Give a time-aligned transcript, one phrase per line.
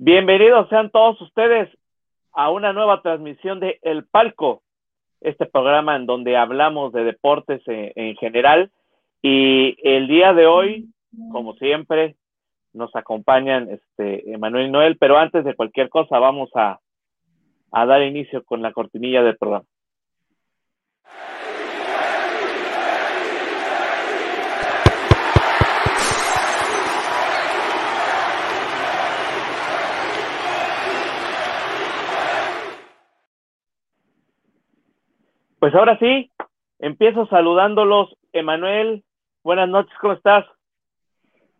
[0.00, 1.68] Bienvenidos sean todos ustedes
[2.32, 4.62] a una nueva transmisión de El Palco,
[5.20, 8.70] este programa en donde hablamos de deportes en, general.
[9.22, 10.88] Y el día de hoy,
[11.32, 12.14] como siempre,
[12.72, 16.78] nos acompañan este Emanuel Noel, pero antes de cualquier cosa vamos a,
[17.72, 19.66] a dar inicio con la cortinilla del programa.
[35.58, 36.30] Pues ahora sí,
[36.78, 38.14] empiezo saludándolos.
[38.32, 39.02] Emanuel,
[39.42, 40.44] buenas noches, ¿cómo estás?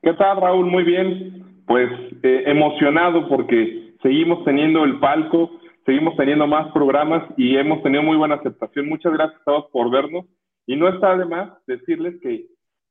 [0.02, 0.66] ¿Qué tal, Raúl?
[0.66, 1.64] Muy bien.
[1.66, 1.90] Pues
[2.22, 5.50] eh, emocionado porque seguimos teniendo el palco,
[5.84, 8.88] seguimos teniendo más programas y hemos tenido muy buena aceptación.
[8.88, 10.26] Muchas gracias a todos por vernos.
[10.66, 12.46] Y no está de más decirles que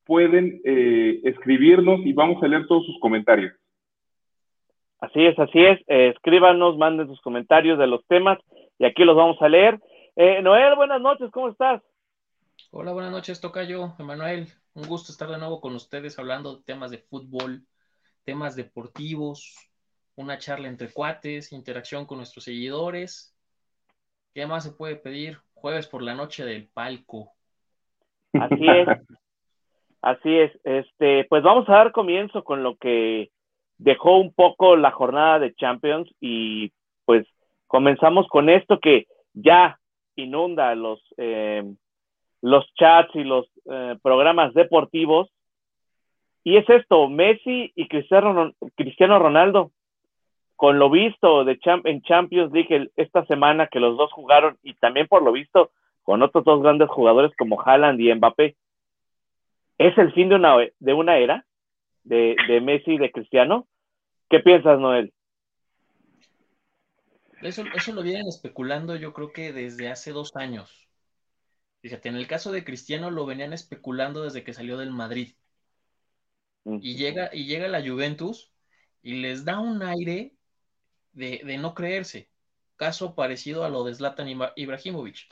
[0.05, 3.53] pueden eh, escribirnos y vamos a leer todos sus comentarios.
[4.99, 5.79] Así es, así es.
[5.87, 8.39] Eh, escríbanos, manden sus comentarios de los temas
[8.77, 9.79] y aquí los vamos a leer.
[10.19, 11.79] Eh, Noel, buenas noches, ¿cómo estás?
[12.71, 14.47] Hola, buenas noches, Tocayo, Emanuel.
[14.73, 17.61] Un gusto estar de nuevo con ustedes hablando de temas de fútbol,
[18.23, 19.69] temas deportivos,
[20.15, 23.37] una charla entre cuates, interacción con nuestros seguidores.
[24.33, 25.37] ¿Qué más se puede pedir?
[25.53, 27.33] Jueves por la noche del palco.
[28.33, 28.87] Así es.
[30.01, 30.51] Así es.
[30.63, 33.29] Este, pues vamos a dar comienzo con lo que
[33.77, 36.73] dejó un poco la jornada de Champions y
[37.05, 37.27] pues
[37.67, 39.79] comenzamos con esto que ya
[40.17, 41.63] inunda los, eh,
[42.41, 45.29] los chats y los eh, programas deportivos.
[46.43, 49.71] Y es esto, Messi y Cristiano, Ronaldo,
[50.55, 55.07] con lo visto de en Champions League esta semana que los dos jugaron y también
[55.07, 55.71] por lo visto
[56.03, 58.55] con otros dos grandes jugadores como Haaland y Mbappé,
[59.77, 61.45] ¿es el fin de una, de una era
[62.05, 63.67] de, de Messi y de Cristiano?
[64.29, 65.11] ¿Qué piensas, Noel?
[67.41, 70.87] Eso, eso lo vienen especulando yo creo que desde hace dos años.
[71.81, 75.35] Fíjate, en el caso de Cristiano lo venían especulando desde que salió del Madrid.
[76.79, 78.53] Y llega, y llega la Juventus
[79.01, 80.35] y les da un aire
[81.13, 82.31] de, de no creerse.
[82.75, 85.29] Caso parecido a lo de Zlatan Ibrahimovic,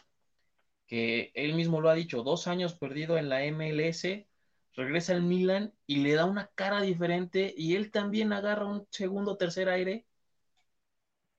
[0.88, 4.30] que él mismo lo ha dicho, dos años perdido en la MLS,
[4.74, 9.34] regresa al Milan y le da una cara diferente y él también agarra un segundo
[9.34, 10.08] o tercer aire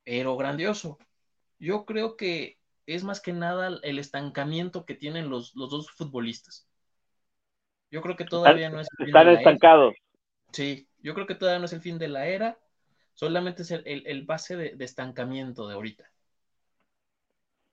[0.07, 0.99] pero grandioso.
[1.59, 6.69] Yo creo que es más que nada el estancamiento que tienen los, dos futbolistas.
[7.91, 9.95] Yo creo que todavía no es el fin Están estancados.
[10.53, 12.57] Sí, yo creo que todavía no es el fin de la era,
[13.15, 16.05] solamente es el, base de, estancamiento de ahorita.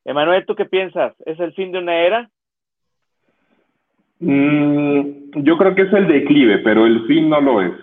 [0.06, 1.14] Emanuel, ¿tú qué piensas?
[1.26, 2.32] ¿Es el fin de una era?
[4.20, 7.74] Mm, yo creo que es el declive, pero el fin no lo es.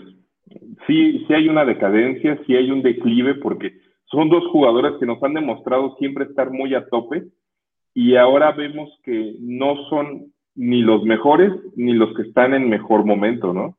[0.89, 3.80] Sí, sí hay una decadencia, sí hay un declive, porque
[4.11, 7.25] son dos jugadores que nos han demostrado siempre estar muy a tope
[7.95, 13.05] y ahora vemos que no son ni los mejores ni los que están en mejor
[13.05, 13.77] momento, ¿no?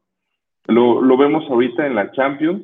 [0.68, 2.64] Lo, lo vemos ahorita en la Champions.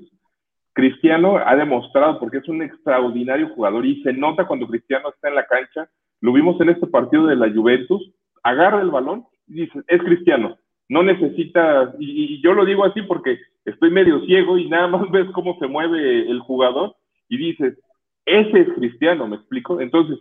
[0.74, 5.36] Cristiano ha demostrado, porque es un extraordinario jugador y se nota cuando Cristiano está en
[5.36, 5.90] la cancha.
[6.22, 8.12] Lo vimos en este partido de la Juventus,
[8.44, 10.58] agarra el balón y dice, es Cristiano,
[10.88, 15.10] no necesita, y, y yo lo digo así porque estoy medio ciego y nada más
[15.12, 16.96] ves cómo se mueve el jugador
[17.30, 17.78] y dices,
[18.26, 19.80] ese es Cristiano, ¿me explico?
[19.80, 20.20] Entonces,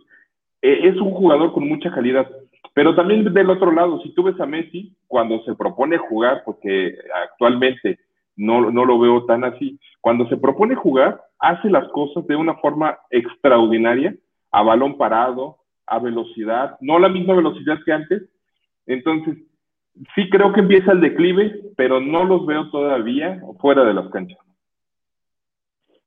[0.63, 2.31] e, es un jugador con mucha calidad.
[2.75, 6.97] Pero también del otro lado, si tú ves a Messi, cuando se propone jugar, porque
[7.25, 7.99] actualmente
[8.37, 12.55] no, no lo veo tan así, cuando se propone jugar, hace las cosas de una
[12.57, 14.15] forma extraordinaria,
[14.53, 18.23] a balón parado, a velocidad, no la misma velocidad que antes.
[18.87, 19.37] Entonces,
[20.15, 24.39] sí creo que empieza el declive, pero no los veo todavía fuera de las canchas.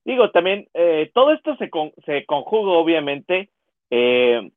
[0.10, 1.70] Digo, también eh, todo esto se,
[2.04, 3.52] se conjuga obviamente
[3.92, 4.50] eh,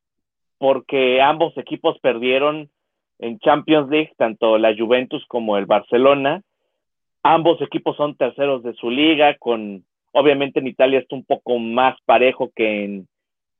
[0.56, 2.70] porque ambos equipos perdieron
[3.18, 6.40] en Champions League, tanto la Juventus como el Barcelona.
[7.22, 11.98] Ambos equipos son terceros de su liga, con obviamente en Italia está un poco más
[12.06, 13.08] parejo que en,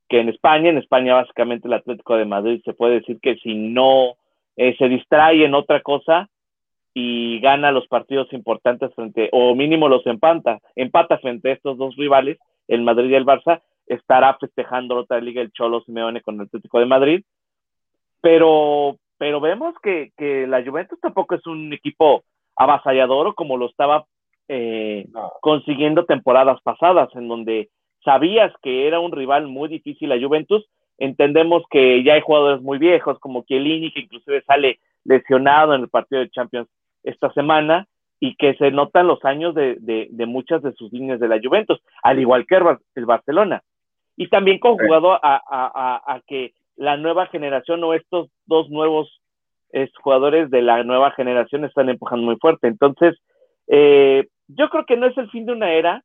[0.09, 0.71] que en España.
[0.71, 4.15] En España básicamente el Atlético de Madrid se puede decir que si no
[4.57, 6.31] eh, se distrae en otra cosa,
[6.95, 11.97] y gana los partidos importantes frente, o mínimo los empata, empata frente a estos dos
[11.97, 16.37] rivales, el Madrid y el Barça, estará festejando la otra liga el Cholo Simeone con
[16.37, 17.25] el Atlético de Madrid,
[18.21, 22.25] pero, pero vemos que, que la Juventus tampoco es un equipo
[22.57, 24.05] avasallador como lo estaba
[24.49, 25.09] eh,
[25.41, 27.71] consiguiendo temporadas pasadas, en donde
[28.05, 30.69] sabías que era un rival muy difícil la Juventus,
[30.99, 35.89] entendemos que ya hay jugadores muy viejos como Chiellini, que inclusive sale lesionado en el
[35.89, 36.69] partido de Champions
[37.03, 37.87] esta semana
[38.21, 41.81] y que se notan los años de, de, muchas de sus líneas de la Juventus,
[42.03, 42.57] al igual que
[42.95, 43.63] el, Barcelona.
[44.17, 49.21] Y también conjugado a, a, que la nueva generación o estos dos nuevos
[50.03, 52.69] jugadores de la nueva generación están empujando muy fuerte.
[52.69, 53.17] Entonces,
[53.67, 56.05] eh, yo creo que no es el fin de una era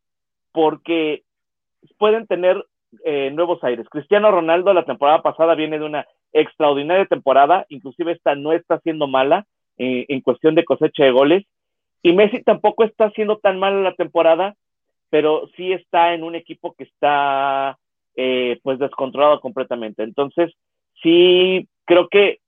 [0.53, 1.23] porque
[1.99, 2.65] pueden tener
[3.03, 3.87] eh, nuevos aires.
[3.89, 9.07] Cristiano Ronaldo la temporada pasada viene de una extraordinaria temporada, inclusive esta no está siendo
[9.07, 9.45] mala
[9.77, 11.45] eh, en cuestión de cosecha de goles
[12.01, 14.55] y Messi tampoco está haciendo tan mal la temporada,
[15.09, 17.77] pero sí está en un equipo que está
[18.15, 20.03] eh, pues descontrolado completamente.
[20.03, 20.53] Entonces,
[21.01, 22.39] sí creo que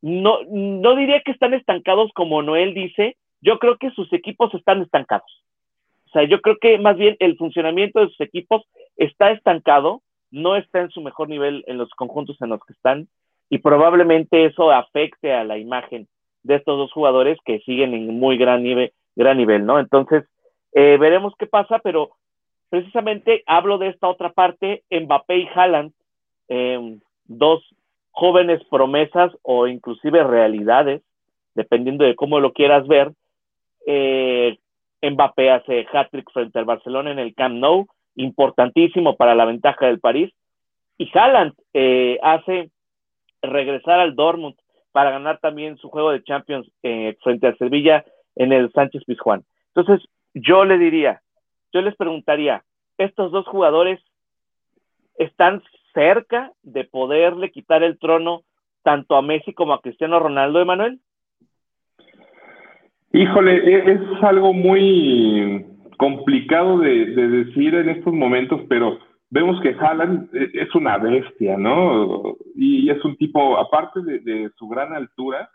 [0.00, 4.82] no, no diría que están estancados como Noel dice, yo creo que sus equipos están
[4.82, 5.44] estancados.
[6.08, 8.62] O sea, yo creo que más bien el funcionamiento de sus equipos
[8.96, 13.08] está estancado, no está en su mejor nivel en los conjuntos en los que están
[13.48, 16.08] y probablemente eso afecte a la imagen
[16.42, 19.78] de estos dos jugadores que siguen en muy gran nivel, gran nivel ¿no?
[19.78, 20.24] Entonces,
[20.72, 22.10] eh, veremos qué pasa, pero
[22.70, 25.92] precisamente hablo de esta otra parte, Mbappé y Haaland,
[26.48, 27.62] em, dos
[28.10, 31.02] jóvenes promesas o inclusive realidades,
[31.54, 33.12] dependiendo de cómo lo quieras ver.
[33.86, 34.58] Eh,
[35.02, 40.00] Mbappé hace hat-trick frente al Barcelona en el Camp Nou, importantísimo para la ventaja del
[40.00, 40.32] París.
[40.98, 42.70] Y Haaland eh, hace
[43.42, 44.54] regresar al Dortmund
[44.92, 48.04] para ganar también su juego de Champions eh, frente a Sevilla
[48.36, 49.42] en el Sánchez Pizjuán.
[49.74, 51.22] Entonces, yo le diría,
[51.72, 52.62] yo les preguntaría,
[52.98, 54.00] ¿estos dos jugadores
[55.16, 55.62] están
[55.94, 58.42] cerca de poderle quitar el trono
[58.82, 61.00] tanto a Messi como a Cristiano Ronaldo, Emanuel?
[63.12, 65.66] Híjole, e-, es algo muy
[65.98, 68.98] complicado de decir en estos momentos, pero
[69.32, 72.36] vemos que Haaland eh, es una bestia, ¿no?
[72.54, 75.50] Y es un tipo, aparte de, su gran altura,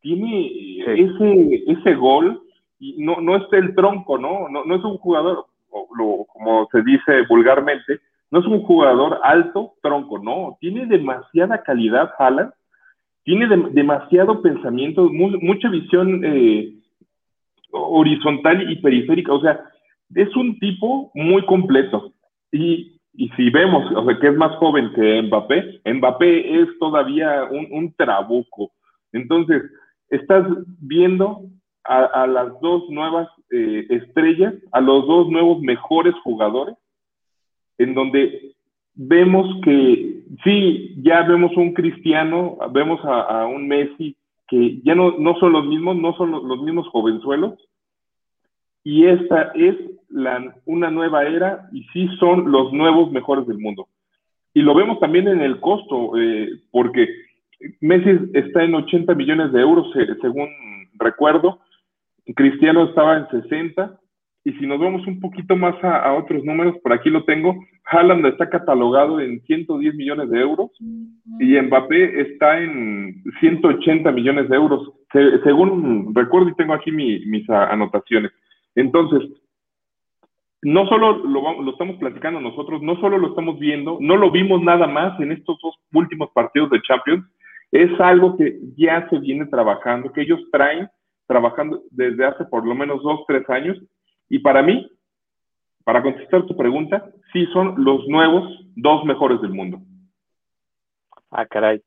[0.00, 2.42] tiene ese, ese gol,
[2.78, 4.48] y no, no es el tronco, ¿no?
[4.48, 8.00] No, no es un jugador, como se dice vulgarmente,
[8.30, 12.52] no es un jugador alto, tronco, no, tiene demasiada calidad Haaland,
[13.22, 16.72] tiene demasiado pensamiento, mucha visión eh,
[17.70, 19.60] horizontal y periférica, o sea,
[20.14, 22.14] es un tipo muy completo.
[22.50, 27.44] Y y si vemos, o sea, que es más joven que Mbappé, Mbappé es todavía
[27.50, 28.70] un, trabuco.
[29.12, 29.62] Entonces,
[30.08, 30.46] estás
[30.80, 31.42] viendo
[31.84, 36.76] a, las dos nuevas eh, estrellas, a los dos nuevos mejores jugadores,
[37.78, 38.54] en donde
[38.94, 44.16] vemos que sí, ya vemos un cristiano, vemos a, un Messi
[44.46, 47.54] que ya no, no son los mismos, no son los, los mismos jovenzuelos,
[48.84, 49.76] y esta es
[50.08, 53.88] la, una nueva era y sí son los nuevos mejores del mundo.
[54.54, 57.08] Y lo vemos también en el costo, eh, porque
[57.80, 60.48] Messi está en 80 millones de euros, eh, según
[60.94, 61.60] recuerdo,
[62.34, 64.00] Cristiano estaba en 60,
[64.42, 68.24] y si nos vamos un poquito más a, otros números, por aquí lo tengo, Haaland
[68.26, 70.70] está catalogado en 110 millones de euros.
[71.38, 74.92] Y Mbappé está en 180 millones de euros,
[75.44, 78.32] según recuerdo y tengo aquí mis anotaciones.
[78.80, 79.28] Entonces,
[80.62, 84.86] no solo lo, estamos platicando nosotros, no solo lo estamos viendo, no lo vimos nada
[84.86, 87.24] más en estos dos últimos partidos de Champions,
[87.72, 90.88] es algo que ya se viene trabajando, que ellos traen
[91.26, 93.78] trabajando desde hace por lo menos dos, tres años.
[94.28, 94.90] Y para mí,
[95.84, 99.78] para contestar tu pregunta, sí son los nuevos dos mejores del mundo.
[101.30, 101.80] Ah, caray.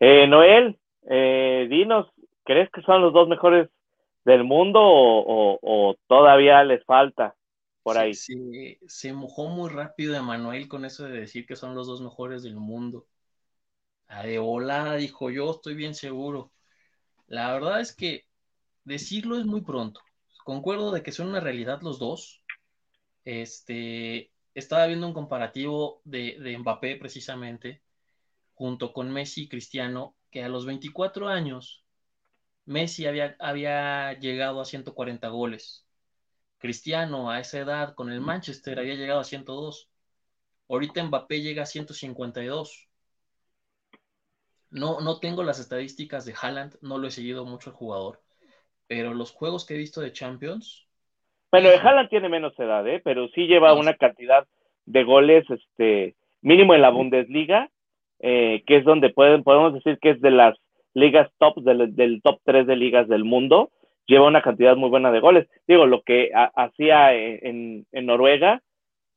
[0.00, 2.06] Eh, Noel, eh, dinos,
[2.44, 3.68] ¿crees que son los dos mejores
[4.26, 7.36] del mundo o, todavía les falta
[7.84, 8.12] por ahí?
[8.12, 12.42] Sí, se mojó muy rápido Emanuel con eso de decir que son los dos mejores
[12.42, 13.06] del mundo.
[14.08, 16.50] La de volada dijo yo, estoy bien seguro.
[17.28, 18.24] La verdad es que
[18.84, 20.00] decirlo es muy pronto.
[20.44, 22.42] Concuerdo de que son una realidad los dos.
[23.24, 27.80] Este, estaba viendo un comparativo de, de Mbappé precisamente,
[28.54, 31.85] junto con Messi y Cristiano, que a los 24 años
[32.66, 35.86] Messi había, había llegado a 140 goles.
[36.58, 39.88] Cristiano a esa edad con el Manchester había llegado a 102.
[40.68, 42.88] Ahorita Mbappé llega a 152.
[44.70, 48.20] No, no tengo las estadísticas de Haaland, no lo he seguido mucho el jugador,
[48.88, 50.86] pero los juegos que he visto de Champions.
[51.52, 53.00] Bueno, de Haaland tiene menos edad, ¿eh?
[53.02, 54.46] pero sí lleva una cantidad
[54.84, 57.70] de goles este, mínimo en la Bundesliga,
[58.18, 60.58] eh, que es donde pueden, podemos decir que es de las
[60.96, 63.70] ligas top del, top 3 de ligas del mundo,
[64.06, 65.46] lleva una cantidad muy buena de goles.
[65.68, 68.62] Digo, lo que hacía en, Noruega,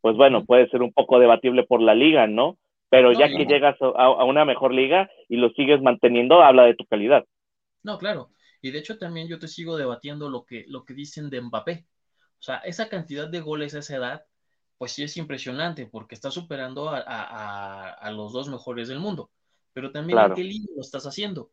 [0.01, 2.57] pues bueno, puede ser un poco debatible por la liga, ¿no?
[2.89, 6.85] Pero ya que llegas a, una mejor liga y lo sigues manteniendo, habla de tu
[6.85, 7.23] calidad.
[7.81, 8.31] No, claro.
[8.61, 11.85] Y de hecho también yo te sigo debatiendo lo que, lo que dicen de Mbappé.
[12.39, 14.25] O sea, esa cantidad de goles a esa edad,
[14.77, 19.31] pues sí es impresionante porque está superando a, los dos mejores del mundo.
[19.71, 21.51] Pero también en qué liga lo estás haciendo.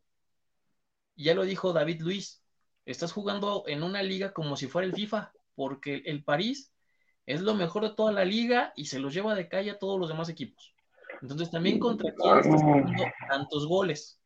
[1.17, 2.45] Ya lo dijo David Luis,
[2.85, 6.73] estás jugando en una liga como si fuera el FIFA, porque el París
[7.27, 9.99] es lo mejor de toda la liga y se los lleva de calle a todos
[9.99, 10.75] los demás equipos.
[11.23, 14.21] Entonces también contra quién estás haciendo tantos goles.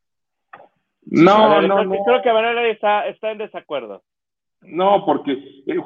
[1.02, 4.02] No, no, no, creo que Varela está, está en desacuerdo.
[4.62, 5.76] No, porque eh,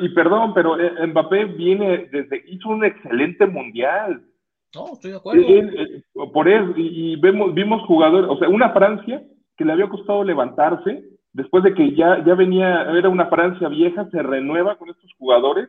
[0.00, 4.24] y perdón, pero eh, Mbappé viene desde hizo un excelente mundial.
[4.74, 5.42] No, estoy de acuerdo.
[5.42, 9.22] Eh, por eso y, vemos vimos jugadores, o sea, una Francia
[9.56, 14.08] que le había costado levantarse después de que ya ya venía era una Francia vieja,
[14.10, 15.68] se renueva con estos jugadores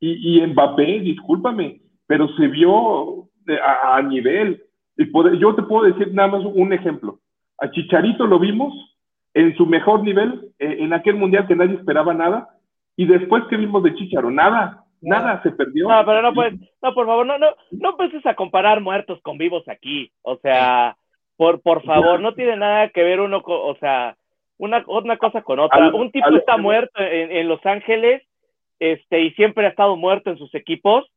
[0.00, 3.28] y, y Mbappé, discúlpame, pero se vio
[3.62, 4.62] a, nivel.
[4.96, 7.18] Y yo te puedo decir nada más un ejemplo.
[7.58, 8.72] A Chicharito lo vimos
[9.34, 12.48] en su mejor nivel, eh, en aquel mundial que nadie esperaba nada,
[12.96, 15.88] y después que vimos de Chicharo, nada, nada, se perdió.
[15.88, 19.38] No, pero no puedes, no, por favor, no, no, no empieces a comparar muertos con
[19.38, 20.96] vivos aquí, o sea,
[21.38, 24.16] por, por favor, no tiene nada que ver uno con, o sea,
[24.58, 25.94] una, una cosa con otra.
[25.94, 28.24] Un tipo está muerto en, en Los Ángeles,
[28.80, 31.08] este, y siempre ha estado muerto en sus equipos,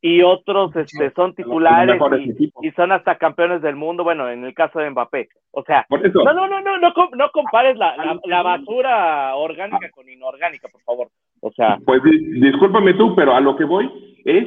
[0.00, 2.00] y otros este, son titulares
[2.62, 5.28] y, son hasta campeones del mundo, bueno, en el caso de Mbappé.
[5.50, 10.82] O sea, no, no, no, no, no, compares la, la, basura orgánica con inorgánica, por
[10.82, 11.08] favor.
[11.40, 11.78] O sea.
[11.84, 13.90] Pues discúlpame tú, pero a lo que voy
[14.24, 14.46] es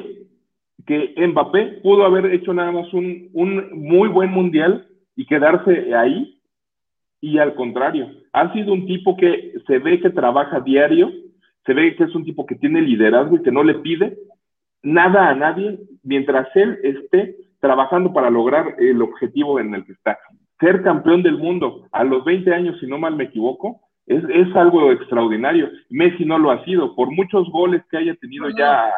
[0.86, 6.40] que Mbappé pudo haber hecho nada más un, un muy buen mundial y quedarse ahí,
[7.20, 11.12] y al contrario, ha sido un tipo que se ve que trabaja diario,
[11.66, 14.18] se ve que es un tipo que tiene liderazgo y que no le pide
[14.84, 20.20] nada a nadie mientras él esté trabajando para lograr el objetivo en el que está.
[20.60, 24.56] Ser campeón del mundo a los 20 años, si no mal me equivoco, es, es
[24.56, 25.70] algo extraordinario.
[25.90, 28.94] Messi no lo ha sido, por muchos goles que haya tenido ya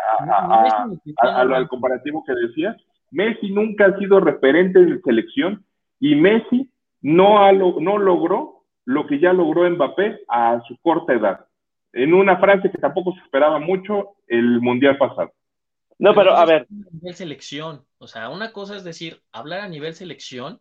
[1.22, 2.76] al comparativo que decías,
[3.10, 5.64] Messi nunca ha sido referente de selección
[6.00, 11.46] y Messi no, ha, no logró lo que ya logró Mbappé a su corta edad.
[11.94, 15.32] En una frase que tampoco se esperaba mucho el Mundial pasado.
[15.98, 16.62] No, pero a ver.
[16.64, 17.84] A nivel selección.
[17.98, 20.60] O sea, una cosa es decir, hablar a nivel selección,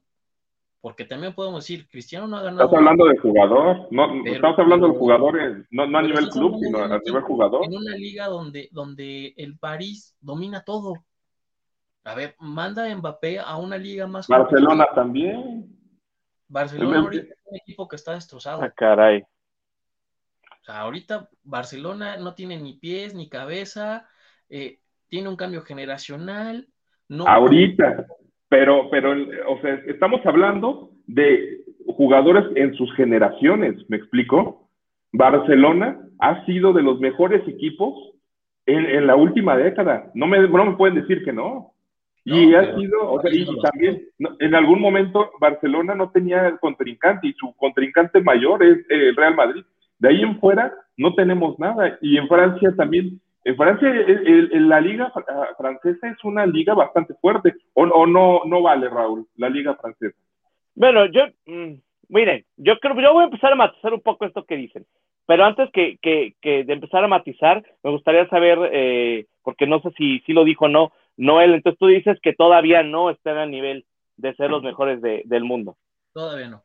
[0.81, 2.65] porque también podemos decir, Cristiano no ha ganado.
[2.65, 6.79] Estás hablando de jugador, no, estamos hablando de jugadores, no, no a nivel club, sino
[6.79, 7.65] a nivel jugador.
[7.65, 10.95] En una liga donde, donde el París domina todo.
[12.05, 14.29] A ver, manda a Mbappé a una liga más.
[14.29, 15.69] Barcelona también.
[16.49, 18.63] Barcelona ahorita es un equipo que está destrozado.
[18.63, 19.21] Ah, caray.
[19.21, 24.09] O sea, ahorita Barcelona no tiene ni pies ni cabeza.
[24.49, 26.69] Eh, tiene un cambio generacional.
[27.09, 27.27] No...
[27.27, 28.07] Ahorita,
[28.49, 29.13] pero, pero,
[29.49, 34.71] o sea, estamos hablando de jugadores en sus generaciones, ¿me explico?
[35.13, 37.95] Barcelona ha sido de los mejores equipos
[38.67, 40.11] en, la última década.
[40.15, 41.73] No me, no me pueden decir que no.
[42.31, 44.03] Y ha sido, o sea, y también
[44.39, 49.35] en algún momento Barcelona no tenía el contrincante y su contrincante mayor es el Real
[49.35, 49.65] Madrid.
[49.99, 51.99] De ahí en fuera no tenemos nada.
[52.03, 57.55] Y en Francia también en Francia, la liga ah, francesa es una liga bastante fuerte,
[57.73, 60.15] o, no, no vale, Raúl, la liga francesa.
[60.75, 61.81] Bueno, yo, mm,
[62.11, 64.85] miren, yo creo, yo voy a empezar a matizar un poco esto que dicen,
[65.25, 69.81] pero antes que, que, que de empezar a matizar, me gustaría saber, eh, porque no
[69.81, 73.37] sé si, si lo dijo o no, Noel, entonces tú dices que todavía no están
[73.37, 75.77] a nivel de ser los mejores de, del mundo.
[76.13, 76.65] Todavía no.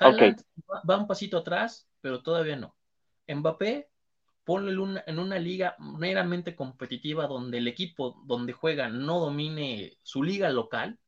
[0.00, 0.42] Haaland
[0.88, 2.74] va un pasito atrás, pero todavía no.
[3.28, 3.88] Mbappé
[4.46, 10.48] ponlo en una, liga meramente competitiva donde el equipo donde juega no domine su liga
[10.50, 10.98] local,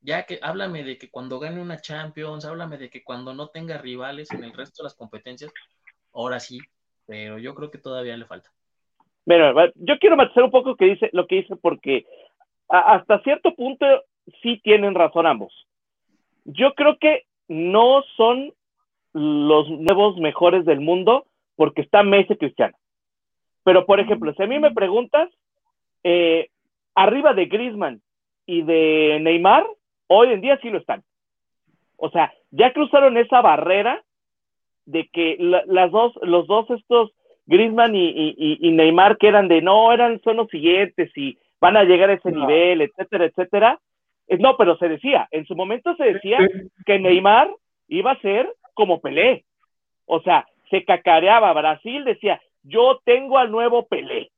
[0.00, 3.78] ya que háblame de que cuando gane una Champions, háblame de que cuando no tenga
[3.78, 5.52] rivales en el resto de las competencias,
[6.12, 6.58] ahora sí,
[7.06, 8.52] pero yo creo que todavía le falta.
[9.26, 12.04] Bueno, yo quiero matizar un poco que dice, lo que dice porque
[12.68, 13.86] hasta cierto punto
[14.42, 15.66] sí tienen razón ambos.
[16.44, 18.52] Yo creo que no son
[19.12, 21.26] los nuevos mejores del mundo,
[21.56, 22.76] porque está Messi Cristiano.
[23.62, 25.30] Pero, por ejemplo, si a mí me preguntas,
[26.02, 26.48] eh,
[26.94, 28.02] arriba de Griezmann
[28.44, 29.64] y de Neymar,
[30.08, 31.02] hoy en día sí lo están.
[31.96, 34.02] O sea, ya cruzaron esa barrera
[34.84, 37.12] de que las dos, los dos estos,
[37.46, 42.10] Griezmann y, Neymar, que eran de no, eran, son los siguientes y van a llegar
[42.10, 43.80] a ese nivel, etcétera, etcétera.
[44.38, 46.38] No, pero se decía, en su momento se decía
[46.86, 47.50] que Neymar
[47.88, 49.44] iba a ser como Pelé.
[50.06, 51.52] O sea, se cacareaba.
[51.52, 54.30] Brasil decía, yo tengo al nuevo Pelé.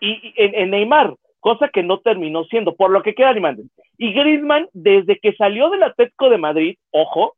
[0.00, 3.70] Y, en, Neymar, cosa que no terminó siendo, por lo que queda Griezmann.
[3.98, 7.34] Y Griezmann, desde que salió del Atlético de Madrid, ojo,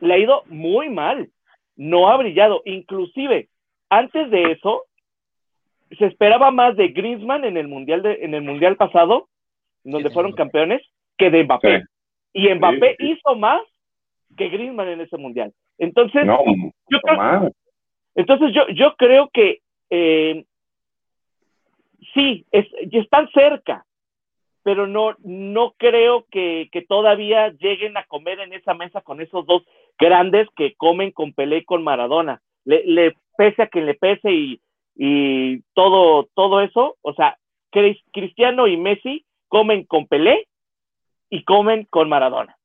[0.00, 1.28] le ha ido muy mal,
[1.76, 3.48] no ha brillado, inclusive
[3.88, 4.84] antes de eso
[5.98, 9.28] se esperaba más de Griezmann en el mundial de, en el mundial pasado,
[9.84, 10.82] donde fueron campeones,
[11.16, 11.84] que de Mbappé.
[12.32, 13.62] Y Mbappé hizo más
[14.36, 15.52] que Griezmann en ese mundial.
[15.78, 16.24] Entonces,
[16.88, 17.52] yo creo,
[18.14, 20.44] entonces yo, yo creo que eh,
[22.14, 23.84] sí, es, están cerca,
[24.62, 29.62] pero no, no creo que, todavía lleguen a comer en esa mesa con esos dos
[29.98, 32.40] grandes que comen con Pelé y con Maradona.
[32.64, 34.60] Le, pese a que le pese y,
[34.96, 37.38] y todo, todo eso, o sea,
[37.70, 40.48] Cristiano y Messi comen con Pelé
[41.30, 42.56] y comen con Maradona.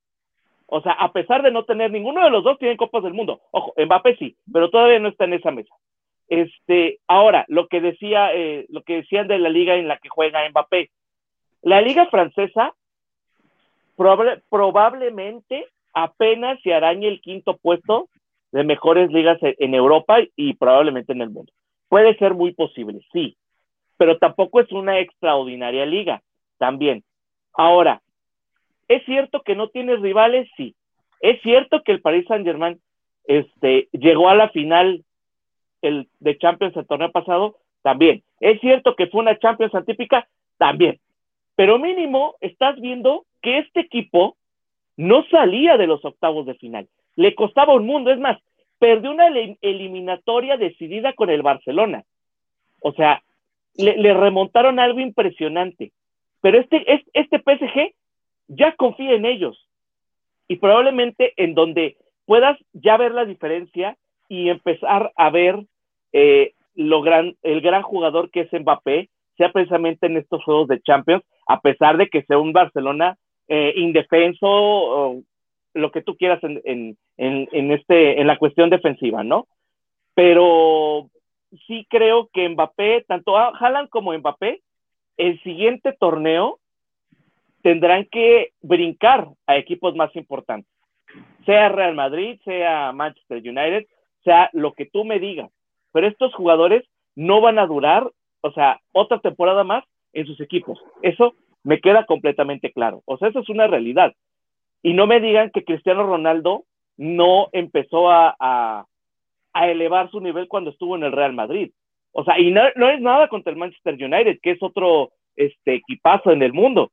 [0.73, 3.41] O sea, a pesar de no tener ninguno de los dos tienen copas del mundo.
[3.51, 5.75] Ojo, Mbappé sí, pero todavía no está en esa mesa.
[6.29, 10.07] Este, ahora, lo que decía, eh, lo que decían de la liga en la que
[10.07, 10.89] juega Mbappé,
[11.61, 12.73] la liga francesa
[14.50, 18.10] probablemente apenas se arañe el quinto puesto
[18.51, 21.51] de mejores ligas en Europa y probablemente en el mundo.
[21.89, 23.38] Puede ser muy posible, sí,
[23.98, 26.21] pero tampoco es una extraordinaria liga,
[26.57, 27.03] también.
[27.53, 28.01] Ahora,
[28.88, 30.50] ¿es cierto que no tiene rivales?
[30.57, 30.75] Sí.
[31.19, 32.79] ¿Es cierto que el Paris Saint-Germain
[33.25, 35.03] este, llegó a la final
[35.81, 37.57] el, de Champions el torneo pasado?
[37.83, 38.24] También.
[38.39, 40.27] ¿Es cierto que fue una Champions atípica?
[40.57, 41.00] También
[41.62, 44.36] pero mínimo estás viendo que este equipo
[44.98, 46.88] no salía de los octavos de final.
[47.15, 48.38] Le costaba un mundo, es más,
[48.79, 49.27] perdió una
[49.62, 52.03] eliminatoria decidida con el Barcelona.
[52.81, 53.21] O sea,
[53.75, 55.91] le, remontaron algo impresionante.
[56.41, 56.83] Pero este,
[57.13, 57.93] este PSG
[58.48, 59.67] ya confía en ellos.
[60.48, 65.60] Y probablemente en donde puedas ya ver la diferencia y empezar a ver
[66.13, 70.81] eh, lo gran, el gran jugador que es Mbappé, sea precisamente en estos juegos de
[70.81, 73.17] Champions, a pesar de que sea un Barcelona
[73.48, 75.24] eh, indefenso,
[75.74, 79.48] lo que tú quieras en, este, en la cuestión defensiva, ¿no?
[80.13, 81.10] Pero
[81.67, 84.62] sí creo que Mbappé, tanto Haaland como Mbappé,
[85.17, 86.59] el siguiente torneo
[87.61, 90.72] tendrán que brincar a equipos más importantes,
[91.46, 93.85] sea Real Madrid, sea Manchester United,
[94.24, 95.51] sea lo que tú me digas.
[95.92, 96.83] Pero estos jugadores
[97.16, 98.09] no van a durar,
[98.42, 100.79] o sea, otra temporada más en sus equipos.
[101.01, 103.01] Eso me queda completamente claro.
[103.05, 104.13] O sea, eso es una realidad.
[104.83, 106.65] Y no me digan que Cristiano Ronaldo
[106.97, 108.85] no empezó a, a,
[109.67, 111.71] elevar su nivel cuando estuvo en el Real Madrid.
[112.13, 115.75] O sea, y no, no, es nada contra el Manchester United, que es otro este,
[115.75, 116.91] equipazo en el mundo.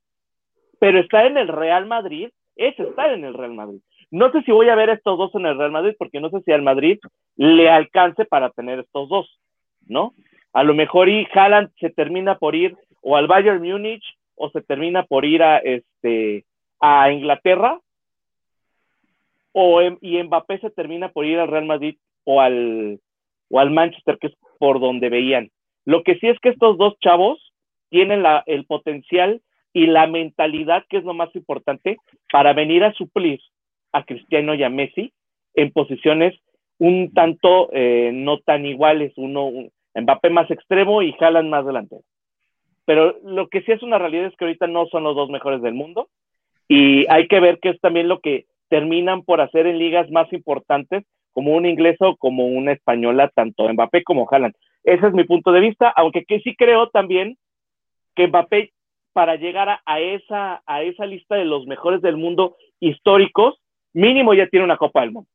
[0.79, 3.79] Pero estar en el Real Madrid es estar en el Real Madrid.
[4.11, 6.41] No sé si voy a ver estos dos en el Real Madrid, porque no sé
[6.41, 6.99] si al Madrid
[7.35, 9.39] le alcance para tener estos dos,
[9.87, 10.13] ¿no?
[10.53, 14.03] A lo mejor y Haaland se termina por ir o al Bayern Múnich
[14.39, 16.45] o se termina por ir a, este,
[16.79, 17.79] a Inglaterra
[19.51, 22.99] o y Mbappé se termina por ir al Real Madrid o al,
[23.49, 25.49] o al Manchester, que es por donde veían.
[25.85, 27.53] Lo que sí es que estos dos chavos
[27.89, 29.41] tienen la, el potencial
[29.73, 31.97] y la mentalidad, que es lo más importante,
[32.31, 33.39] para venir a suplir
[33.91, 35.11] a Cristiano y a Messi
[35.55, 36.39] en posiciones
[36.77, 39.51] un tanto eh, no tan iguales, uno
[39.95, 42.03] Mbappé más extremo y Haaland más delantero.
[42.89, 45.61] Pero lo que sí es una realidad es que ahorita no son los dos mejores
[45.61, 46.09] del mundo
[46.67, 50.33] y hay que ver que es también lo que terminan por hacer en ligas más
[50.33, 54.55] importantes como una inglesa o como una española, tanto Mbappé como Haaland.
[54.83, 57.37] Ese es mi punto de vista, aunque que sí creo también
[58.15, 58.71] que Mbappé
[59.13, 63.61] para llegar a, esa, a esa lista de los mejores del mundo históricos,
[63.93, 65.29] mínimo ya tiene una Copa del Mundo.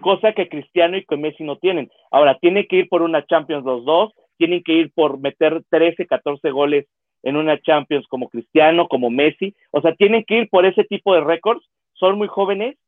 [0.00, 1.88] Cosa que Cristiano y que Messi no tienen.
[2.10, 6.06] Ahora, tiene que ir por una Champions los dos, tienen que ir por meter 13,
[6.06, 6.86] 14 goles
[7.22, 11.14] en una Champions como Cristiano, como Messi, o sea, tienen que ir por ese tipo
[11.14, 12.78] de récords, son muy jóvenes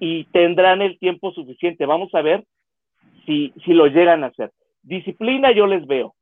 [0.00, 1.84] y tendrán el tiempo suficiente.
[1.84, 2.42] Vamos a ver
[3.26, 4.50] si, si lo llegan a hacer.
[4.82, 6.14] Disciplina yo les veo.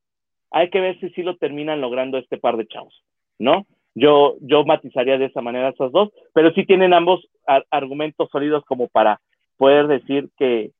[0.50, 3.04] Hay que ver si sí lo terminan logrando este par de chavos,
[3.38, 3.64] ¿no?
[3.94, 7.24] Yo, yo matizaría de esa manera esos dos, pero sí tienen ambos
[7.70, 9.20] argumentos sólidos como para
[9.58, 10.72] poder decir que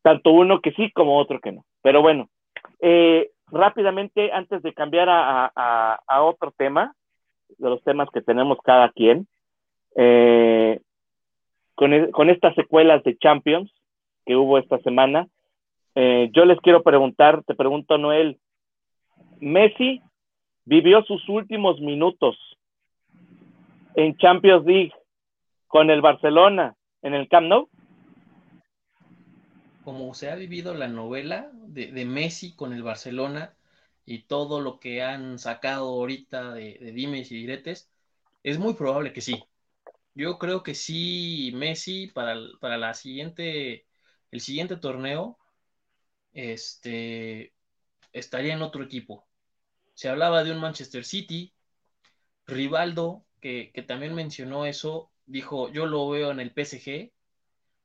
[0.00, 1.66] tanto uno que sí como otro que no.
[1.82, 2.30] Pero bueno,
[2.80, 6.94] eh, rápidamente, antes de cambiar a, otro tema,
[7.58, 9.26] de los temas que tenemos cada quien,
[9.96, 10.80] eh,
[11.74, 13.72] con, con, estas secuelas de Champions
[14.24, 15.28] que hubo esta semana,
[15.94, 18.38] eh, yo les quiero preguntar, te pregunto Noel,
[19.40, 20.02] Messi
[20.64, 22.36] vivió sus últimos minutos
[23.94, 24.92] en Champions League
[25.68, 27.68] con el Barcelona en el Camp Nou
[29.86, 33.54] como se ha vivido la novela de, Messi con el Barcelona
[34.04, 37.88] y todo lo que han sacado ahorita de, dimes y diretes,
[38.42, 39.44] es muy probable que sí.
[40.14, 43.86] Yo creo que sí, Messi para, para la siguiente,
[44.32, 45.38] el siguiente torneo,
[46.32, 47.54] este,
[48.12, 49.28] estaría en otro equipo.
[49.94, 51.54] Se hablaba de un Manchester City,
[52.46, 57.12] Rivaldo, que, que también mencionó eso, dijo, yo lo veo en el PSG,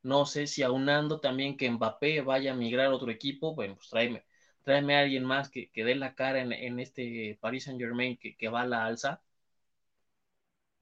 [0.03, 3.89] no sé si aunando también que Mbappé vaya a migrar a otro equipo, bueno, pues
[3.89, 4.23] tráeme,
[4.63, 8.35] tráeme a alguien más que, que dé la cara en, este Paris Saint Germain que,
[8.35, 9.21] que, va a la alza.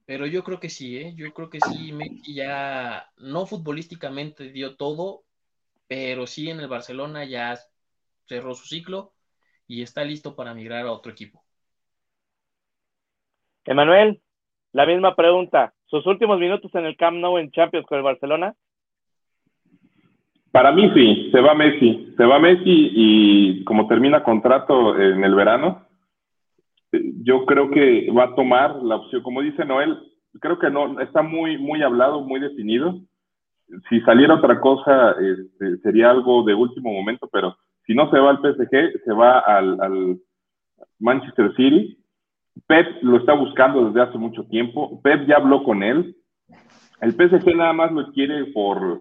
[0.06, 1.14] Pero yo creo que sí, ¿eh?
[1.14, 5.22] yo creo que sí, Messi ya no futbolísticamente dio todo,
[5.86, 7.58] pero sí en el Barcelona ya
[8.26, 9.12] cerró su ciclo
[9.66, 11.44] y está listo para migrar a otro equipo.
[13.64, 14.20] Emanuel,
[14.72, 15.74] la misma pregunta.
[15.86, 18.54] ¿Sus últimos minutos en el Camp Nou en Champions con el Barcelona?
[20.52, 22.14] Para mí sí, se va Messi.
[22.16, 25.86] Se va Messi y como termina contrato en el verano,
[26.92, 29.96] yo creo que va a tomar la opción, como dice Noel,
[30.40, 33.00] creo que no, está muy, muy hablado, muy definido.
[33.88, 38.30] Si saliera otra cosa, este, sería algo de último momento, pero si no se va
[38.30, 40.18] al PSG, se va al, al
[40.98, 41.96] Manchester City.
[42.66, 45.00] Pep lo está buscando desde hace mucho tiempo.
[45.02, 46.16] Pep ya habló con él.
[47.00, 49.00] El PSG nada más lo quiere por,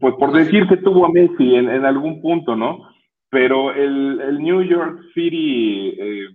[0.00, 2.88] pues por decir que tuvo a Messi en, algún punto, ¿no?
[3.30, 6.28] Pero el, New York City, eh,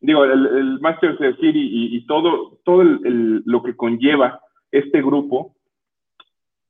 [0.00, 4.40] digo, el, el, Manchester City y, todo, todo lo que conlleva
[4.72, 5.54] este grupo,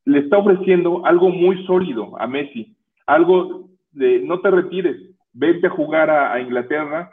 [0.04, 4.96] le está ofreciendo algo muy sólido a Messi, algo de no te retires,
[5.32, 7.10] vete a jugar a, a Inglaterra,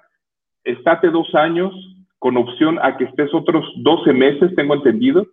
[0.63, 1.73] estate dos años
[2.19, 5.25] con opción a que estés otros 12 meses, tengo entendido,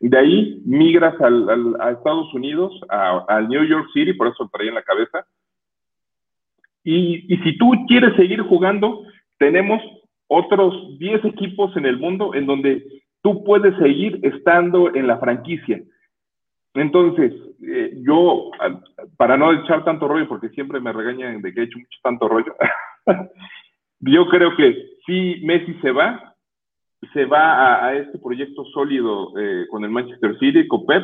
[0.00, 4.76] de ahí migras al, a Estados Unidos, al New York City, por eso traía en
[4.76, 5.26] la cabeza.
[6.84, 9.02] Y, y, si tú quieres seguir jugando,
[9.38, 9.82] tenemos
[10.28, 15.82] otros 10 equipos en el mundo en donde tú puedes seguir estando en la franquicia.
[16.74, 17.32] Entonces,
[17.66, 18.50] eh, yo,
[19.16, 22.28] para no echar tanto rollo, porque siempre me regañan de que he hecho mucho tanto
[22.28, 22.54] rollo,
[24.00, 26.27] yo creo que si Messi se va,
[27.12, 31.02] se va a, este proyecto sólido eh, con el Manchester City, con Pep,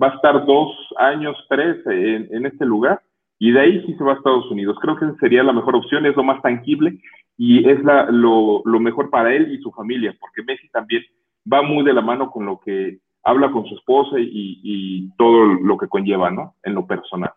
[0.00, 3.00] va a estar dos años, tres en, este lugar,
[3.38, 4.76] y de ahí sí se va a Estados Unidos.
[4.80, 6.98] Creo que sería la mejor opción, es lo más tangible
[7.36, 11.02] y es la, lo, lo, mejor para él y su familia, porque Messi también
[11.50, 15.44] va muy de la mano con lo que habla con su esposa y, y todo
[15.44, 16.54] lo que conlleva, ¿no?
[16.62, 17.32] En lo personal.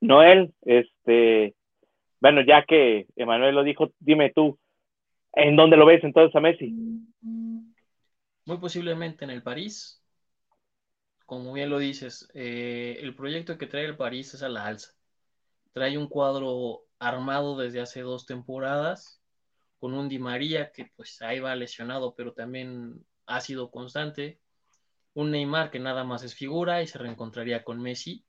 [0.00, 1.54] Noel, este,
[2.20, 4.58] bueno, ya que Emanuel lo dijo, dime tú,
[5.34, 6.74] ¿En dónde lo ves entonces a Messi?
[8.44, 10.02] Muy posiblemente en el París.
[11.24, 14.92] Como bien lo dices, eh, el proyecto que trae el París es a la alza.
[15.72, 19.22] Trae un cuadro armado desde hace dos temporadas,
[19.78, 24.38] con un Di María que pues ahí va lesionado, pero también ha sido constante.
[25.14, 28.24] Un Neymar que nada más es figura y se reencontraría con Messi.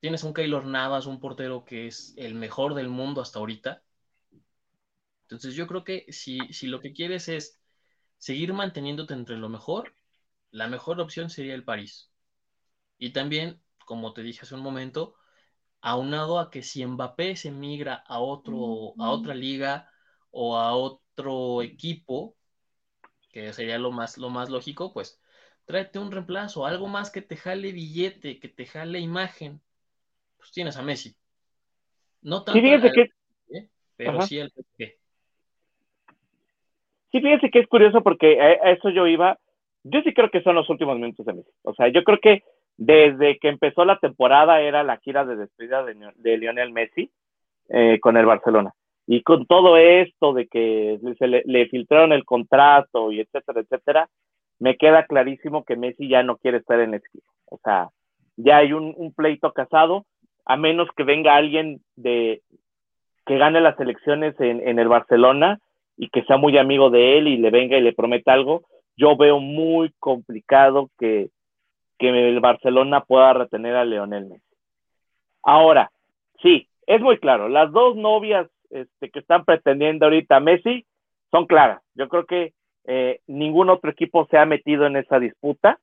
[0.00, 3.82] Tienes un Keylor Navas, un portero que es el mejor del mundo hasta ahorita
[5.24, 7.58] entonces yo creo que si, si lo que quieres es
[8.18, 9.94] seguir manteniéndote entre lo mejor,
[10.50, 12.10] la mejor opción sería el París.
[12.98, 15.16] Y también, como te dije hace un momento,
[15.80, 19.90] aunado a que si Mbappé se migra a, otro, a otra liga
[20.30, 22.36] o a otro equipo,
[23.30, 25.20] que sería lo más, lo más lógico, pues
[25.64, 29.60] tráete un reemplazo, algo más que te jale billete, que te jale imagen.
[30.36, 31.16] Pues tienes a Messi.
[32.22, 33.58] No tanto sí, que...
[33.58, 33.68] ¿eh?
[33.96, 35.03] pero sí el PSG.
[37.14, 39.38] Sí, fíjense que es curioso porque a, eso yo iba.
[39.84, 41.50] Yo sí creo que son los últimos minutos de Messi.
[41.62, 42.42] O sea, yo creo que
[42.76, 47.12] desde que empezó la temporada era la gira de despedida de, Lionel Messi
[47.68, 48.72] eh, con el Barcelona.
[49.06, 54.08] Y con todo esto de que se le, filtraron el contrato y etcétera, etcétera,
[54.58, 57.30] me queda clarísimo que Messi ya no quiere estar en el equipo.
[57.48, 57.90] O sea,
[58.36, 60.04] ya hay un, pleito casado,
[60.46, 62.42] a menos que venga alguien de
[63.24, 65.60] que gane las elecciones en el Barcelona
[65.96, 68.62] y que sea muy amigo de él y le venga y le prometa algo,
[68.96, 71.30] yo veo muy complicado que,
[71.98, 74.42] que el Barcelona pueda retener a Leonel Messi.
[75.42, 75.90] Ahora,
[76.42, 80.86] sí, es muy claro, las dos novias este, que están pretendiendo ahorita a Messi
[81.30, 81.82] son claras.
[81.94, 82.52] Yo creo que
[82.86, 85.78] eh, ningún otro equipo se ha metido en esa disputa.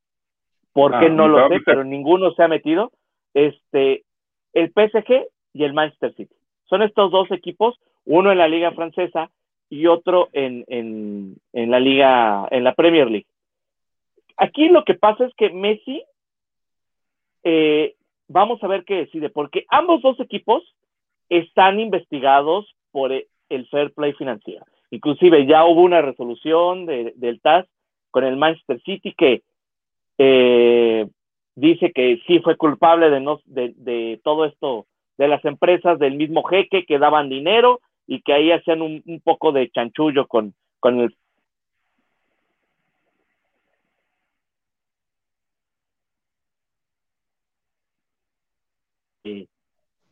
[0.74, 1.60] ¿Por qué ah, no lo sé?
[1.66, 2.92] Pero ninguno se ha metido.
[3.34, 4.04] Este,
[4.54, 6.36] el PSG y el Manchester City.
[6.66, 9.30] Son estos dos equipos, uno en la liga francesa
[9.72, 13.26] y otro en, en, en la liga, en la Premier League.
[14.36, 16.04] Aquí lo que pasa es que Messi,
[17.44, 17.96] eh,
[18.28, 20.62] vamos a ver qué decide, porque ambos dos equipos
[21.30, 24.66] están investigados por el fair play financiero.
[24.90, 27.66] Inclusive ya hubo una resolución de, del TAS
[28.12, 29.42] con el Manchester City, que
[30.18, 31.08] eh,
[31.56, 34.86] dice que sí fue culpable de, no, de, de, todo esto,
[35.18, 37.80] de las empresas del mismo jeque que daban dinero
[38.12, 41.16] y que ahí hacían un, un poco de chanchullo con, con el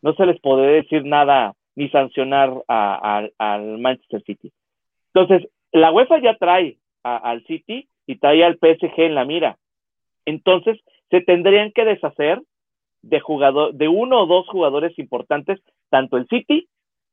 [0.02, 4.54] no se les puede decir nada ni sancionar al Manchester City.
[5.14, 9.58] Entonces, la UEFA ya trae al City y trae al PSG en la mira.
[10.24, 12.42] Entonces, se tendrían que deshacer
[13.02, 15.60] de jugador, de uno o dos jugadores importantes,
[15.90, 16.70] tanto el City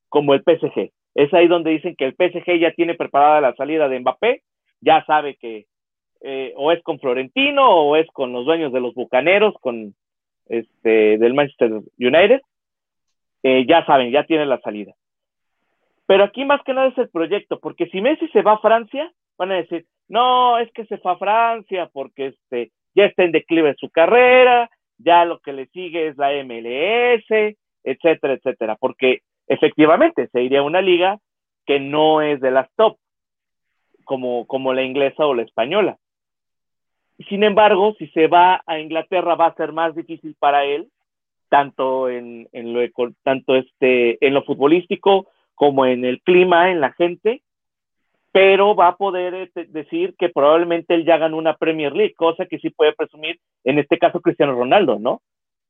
[0.09, 0.91] como el PSG.
[1.15, 4.43] Es ahí donde dicen que el PSG ya tiene preparada la salida de Mbappé,
[4.81, 5.67] ya sabe que
[6.21, 9.95] eh, o es con Florentino o es con los dueños de los Bucaneros, con
[10.47, 12.41] este del Manchester United,
[13.43, 14.95] eh, ya saben, ya tiene la salida.
[16.07, 19.11] Pero aquí más que nada es el proyecto, porque si Messi se va a Francia,
[19.39, 23.33] van a decir, no, es que se fue a Francia porque este, ya está en
[23.33, 30.29] declive su carrera, ya lo que le sigue es la MLS, etcétera, etcétera, porque efectivamente
[30.29, 31.19] se iría a una liga
[31.67, 32.97] que no es de las top,
[34.05, 35.99] como, como la inglesa o la española.
[37.29, 40.89] Sin embargo, si se va a Inglaterra va a ser más difícil para él,
[41.49, 42.81] tanto en, en lo,
[43.23, 47.43] tanto este, en lo futbolístico como en el clima, en la gente,
[48.33, 52.45] pero va a poder este, decir que probablemente él ya ganó una Premier League, cosa
[52.45, 55.23] que sí puede presumir, en este caso Cristiano Ronaldo, ¿no?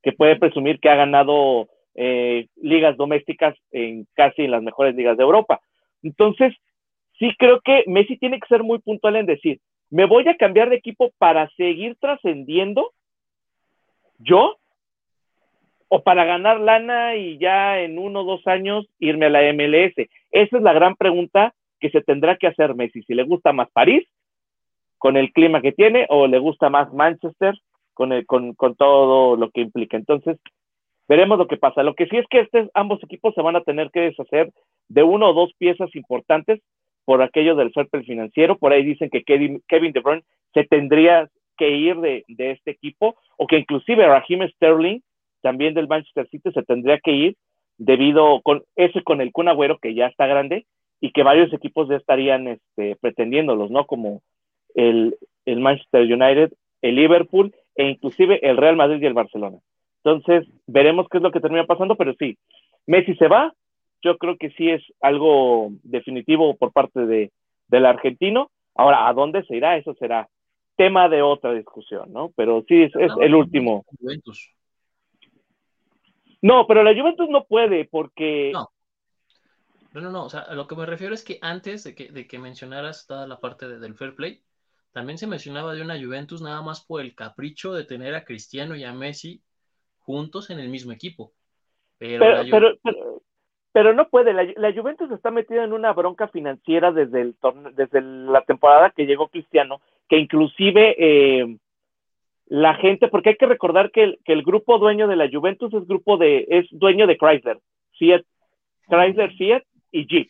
[0.03, 5.17] Que puede presumir que ha ganado eh, ligas domésticas en casi en las mejores ligas
[5.17, 5.59] de Europa.
[6.03, 6.53] Entonces,
[7.17, 10.69] sí creo que Messi tiene que ser muy puntual en decir, me voy a cambiar
[10.69, 12.91] de equipo para seguir trascendiendo
[14.19, 14.57] yo
[15.89, 19.95] o para ganar lana y ya en uno o dos años irme a la MLS.
[20.31, 23.71] Esa es la gran pregunta que se tendrá que hacer Messi, si le gusta más
[23.71, 24.07] París,
[24.97, 27.55] con el clima que tiene, o le gusta más Manchester,
[27.93, 29.97] con, el, con, con todo lo que implica.
[29.97, 30.37] Entonces,
[31.07, 31.83] veremos lo que pasa.
[31.83, 34.51] Lo que sí es que estos, ambos equipos se van a tener que deshacer
[34.89, 36.61] de uno o dos piezas importantes
[37.05, 38.57] por aquello del fair financiero.
[38.57, 43.47] Por ahí dicen que Kevin, De Bruyne se tendría que ir de, este equipo, o
[43.47, 44.99] que inclusive Raheem Sterling,
[45.41, 47.35] también del Manchester City, se tendría que ir
[47.77, 50.65] debido con ese con el Kun Agüero, que ya está grande,
[50.99, 53.85] y que varios equipos ya estarían este, pretendiéndolos, ¿no?
[53.85, 54.21] Como
[54.75, 55.15] el,
[55.45, 59.57] el Manchester United, el Liverpool e inclusive el Real Madrid y el Barcelona.
[60.07, 62.37] Entonces, veremos qué es lo que termina pasando, pero sí,
[62.85, 63.53] Messi se va,
[64.01, 67.33] yo creo que sí es algo definitivo por parte de,
[67.67, 68.49] del argentino.
[68.73, 69.75] Ahora, ¿a dónde se irá?
[69.75, 70.29] Eso será
[70.77, 72.31] tema de otra discusión, ¿no?
[72.37, 73.83] Pero sí, es, es el último.
[76.41, 78.51] No, pero la Juventus no puede porque...
[78.53, 78.69] No.
[79.91, 82.11] No, no, no, o sea, a lo que me refiero es que antes de que,
[82.13, 84.41] de que mencionaras toda la parte de, del fair play,
[84.93, 88.75] también se mencionaba de una Juventus nada más por el capricho de tener a Cristiano
[88.75, 89.43] y a Messi
[90.07, 91.33] juntos en el mismo equipo.
[91.97, 93.21] Pero, pero, pero,
[93.73, 97.35] pero, no puede, la, la, Juventus está metida en una bronca financiera desde, el
[97.73, 101.57] desde la temporada que llegó Cristiano, que inclusive eh,
[102.45, 105.73] la gente, porque hay que recordar que el, que el, grupo dueño de la Juventus
[105.73, 107.59] es grupo de, es dueño de Chrysler,
[107.97, 108.21] Fiat,
[108.89, 110.29] Chrysler, Fiat y Jeep.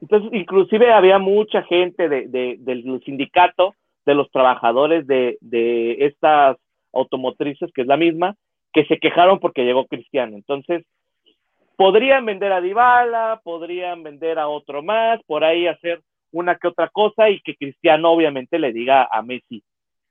[0.00, 6.56] Entonces, inclusive había mucha gente de, de, del sindicato de los trabajadores de, de estas
[6.92, 8.34] automotrices, que es la misma,
[8.72, 10.36] que se quejaron porque llegó Cristiano.
[10.36, 10.84] Entonces,
[11.76, 16.02] podrían vender a Dybala, podrían vender a otro más, por ahí hacer
[16.32, 19.62] una que otra cosa y que Cristiano obviamente le diga a Messi,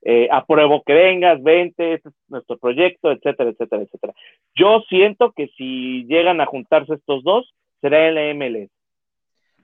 [0.02, 4.14] eh, apruebo que vengas, vente, este es nuestro proyecto, etcétera, etcétera, etcétera.
[4.54, 8.70] Yo siento que si llegan a juntarse estos dos, será el MLS.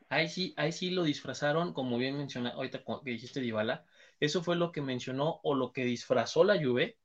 [0.08, 3.84] Ahí sí, ahí sí lo disfrazaron, como bien mencionaste, ahorita que dijiste Dybala,
[4.20, 6.96] eso fue lo que mencionó o lo que disfrazó la Juve,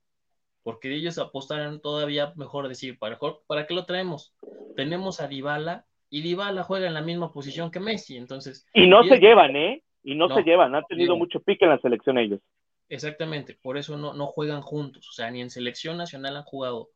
[0.70, 4.32] porque ellos apostaron todavía mejor decir, ¿para, ¿para qué lo traemos?
[4.76, 8.68] Tenemos a Dybala y Dybala juega en la misma posición que Messi, entonces...
[8.72, 9.82] Y no se llevan, ¿eh?
[10.04, 12.38] Y no, no, se llevan, han tenido mucho pique en la selección ellos.
[12.88, 16.90] Exactamente, por eso no, no juegan juntos, o sea, ni en selección nacional han jugado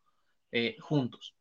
[0.53, 1.35] eh, juntos.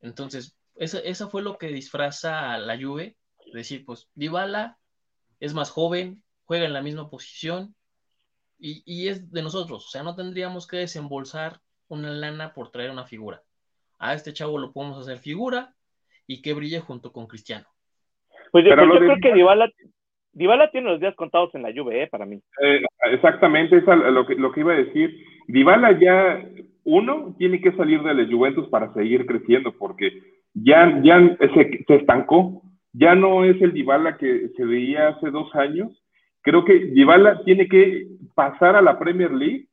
[0.00, 3.18] Entonces, eso, eso, fue lo que disfraza a la Juve,
[3.52, 4.78] decir, pues, Dybala
[5.38, 7.74] es más joven, juega en la misma posición
[8.58, 12.90] y, y, es de nosotros, o sea, no tendríamos que desembolsar una lana por traer
[12.90, 13.42] una figura.
[13.98, 15.74] A este chavo lo podemos hacer figura
[16.26, 17.66] y que brille junto con Cristiano.
[18.52, 19.70] Pues, yo, pues yo creo que Dybala,
[20.32, 22.08] Dybala tiene los días contados en la lluvia, ¿eh?
[22.08, 22.40] Para mí.
[22.62, 25.16] Eh, exactamente, es lo que, lo que iba a decir.
[25.48, 26.44] Dybala ya,
[26.84, 30.22] uno, tiene que salir de la Juventus para seguir creciendo, porque
[30.54, 32.62] ya, ya se, se estancó.
[32.92, 36.04] Ya no es el Dybala que se veía hace dos años
[36.44, 39.66] Creo que Dybala tiene que pasar a la Premier League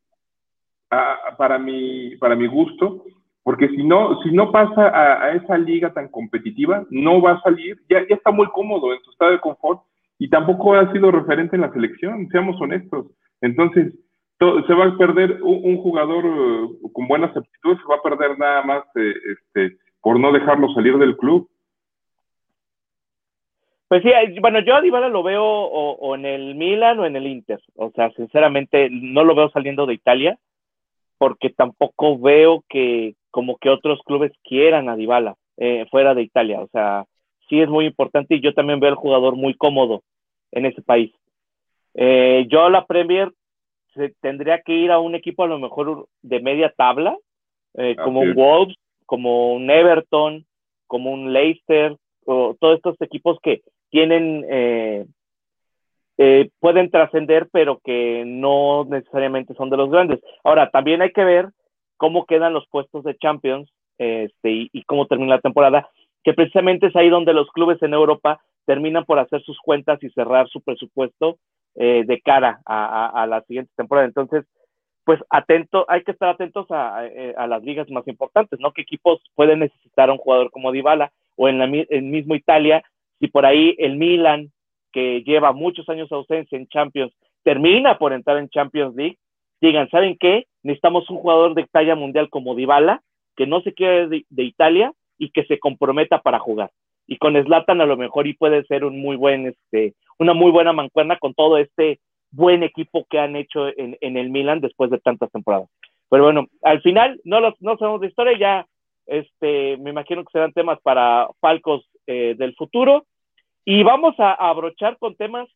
[1.38, 3.06] para, mi, para mi gusto,
[3.44, 7.78] porque si no, si no pasa a, esa liga tan competitiva, no va a salir,
[7.90, 9.82] ya, ya está muy cómodo en su estado de confort
[10.20, 13.08] y tampoco ha sido referente en la selección, seamos honestos.
[13.42, 13.94] Entonces,
[14.40, 18.64] se va a perder un, jugador eh, con buenas aptitudes, se va a perder nada
[18.64, 21.50] más eh, este, por no dejarlo salir del club.
[23.88, 27.28] Pues sí, bueno, yo a Dybala lo veo o, en el Milan o en el
[27.28, 27.60] Inter.
[27.76, 30.40] O sea, sinceramente no lo veo saliendo de Italia
[31.22, 36.62] porque tampoco veo que como que otros clubes quieran a Dybala eh, fuera de Italia.
[36.62, 37.06] O sea,
[37.48, 40.02] sí es muy importante y yo también veo al jugador muy cómodo
[40.52, 41.14] en ese país.
[41.94, 43.32] Eh, yo la Premier
[43.94, 47.16] se, tendría que ir a un equipo a lo mejor de media tabla,
[47.76, 50.44] eh, como un Wolves, como un Everton,
[50.88, 54.44] como un Leicester, o todos estos equipos que tienen,
[56.22, 60.20] eh, eh, pueden trascender, pero que no necesariamente son de los grandes.
[60.44, 61.50] Ahora, también hay que ver
[61.98, 65.90] cómo quedan los puestos de Champions este, y, cómo termina la temporada,
[66.24, 70.10] que precisamente es ahí donde los clubes en Europa terminan por hacer sus cuentas y
[70.12, 71.38] cerrar su presupuesto
[71.76, 74.08] eh, de cara a, la siguiente temporada.
[74.08, 74.46] Entonces,
[75.04, 78.72] pues atento, hay que estar atentos a, a, las ligas más importantes, ¿no?
[78.74, 81.12] ¿Qué equipos pueden necesitar a un jugador como Dybala?
[81.36, 82.84] O en el mismo Italia,
[83.20, 84.52] si por ahí el Milan,
[84.92, 89.18] que lleva muchos años de ausencia en Champions, termina por entrar en Champions League,
[89.62, 90.46] digan, ¿saben qué?
[90.64, 93.02] Necesitamos un jugador de talla mundial como Dybala,
[93.36, 96.72] que no se quede de, Italia y que se comprometa para jugar.
[97.08, 100.52] Y con Zlatan a lo mejor y puede ser un muy buen, este, una muy
[100.52, 102.00] buena mancuerna con todo este
[102.32, 105.70] buen equipo que han hecho en, el Milan después de tantas temporadas.
[106.10, 108.66] Pero bueno, al final no, los, no sabemos de historia, ya
[109.06, 113.06] este, me imagino que serán temas para Falcos eh, del futuro.
[113.66, 115.48] Y vamos a, abrochar con temas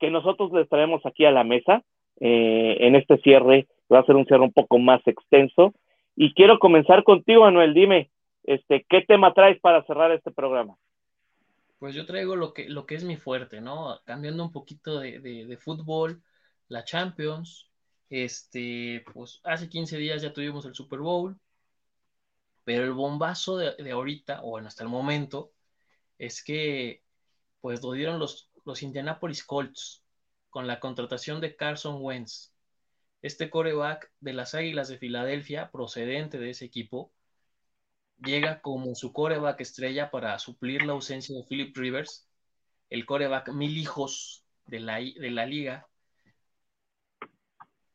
[0.00, 1.82] que nosotros les traemos aquí a la mesa
[2.20, 3.68] eh, en este cierre.
[3.92, 5.74] Va a ser un cierre un poco más extenso.
[6.16, 7.74] Y quiero comenzar contigo, Manuel.
[7.74, 8.10] Dime,
[8.44, 10.76] este, ¿qué tema traes para cerrar este programa?
[11.78, 14.00] Pues yo traigo lo que, lo que es mi fuerte, ¿no?
[14.04, 16.22] Cambiando un poquito de, fútbol,
[16.68, 17.70] la Champions.
[18.08, 21.36] Este, pues hace 15 días ya tuvimos el Super Bowl.
[22.64, 25.50] Pero el bombazo de, de ahorita, o bueno, hasta el momento,
[26.18, 27.02] es que
[27.62, 30.04] pues lo dieron los, los Indianapolis Colts
[30.50, 32.52] con la contratación de Carson Wentz.
[33.22, 37.12] Este coreback de las Águilas de Filadelfia, procedente de ese equipo,
[38.18, 42.28] llega como su coreback estrella para suplir la ausencia de Philip Rivers,
[42.90, 45.88] el coreback mil hijos de la, de la liga,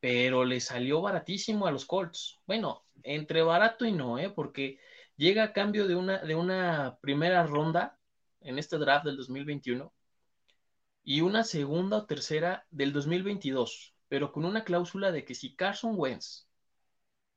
[0.00, 2.40] pero le salió baratísimo a los Colts.
[2.46, 4.30] Bueno, entre barato y no, ¿eh?
[4.30, 4.78] porque
[5.16, 7.97] llega a cambio de una, de una primera ronda
[8.40, 9.92] en este draft del 2021
[11.04, 15.94] y una segunda o tercera del 2022, pero con una cláusula de que si Carson
[15.96, 16.46] Wentz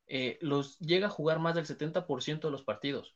[0.08, 3.16] eh, los llega a jugar más del 70% de los partidos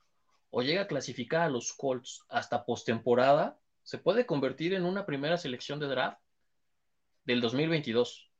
[0.49, 5.37] o llega a clasificar a los Colts hasta postemporada, se puede convertir en una primera
[5.37, 6.21] selección de draft
[7.25, 8.31] del 2022.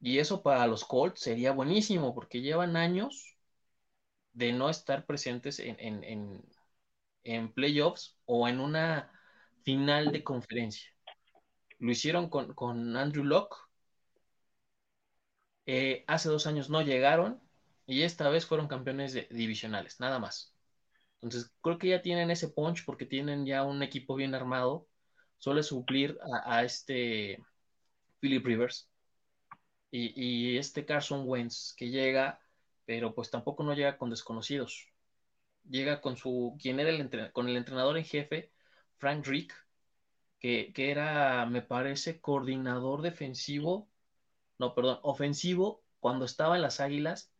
[0.00, 3.36] Y eso para los Colts sería buenísimo porque llevan años
[4.32, 6.42] de no estar presentes en, en
[7.54, 9.10] playoffs o en una
[9.64, 10.88] final de conferencia.
[11.78, 13.56] Lo hicieron con, Andrew Locke.
[15.66, 17.40] Eh, hace dos años no llegaron
[17.86, 20.54] y esta vez fueron campeones divisionales, nada más.
[21.20, 24.88] Entonces, creo que ya tienen ese punch porque tienen ya un equipo bien armado.
[25.38, 27.44] Suele suplir a, este
[28.20, 28.88] Philip Rivers
[29.90, 30.12] y,
[30.54, 32.40] y, este Carson Wentz que llega,
[32.86, 34.88] pero pues tampoco no llega con desconocidos
[35.68, 38.52] llega con su, quien era el con el entrenador en jefe,
[38.98, 39.54] Frank Rick,
[40.38, 43.88] que, era, me parece, coordinador defensivo,
[44.58, 47.32] no, perdón, ofensivo, cuando estaba en las Águilas,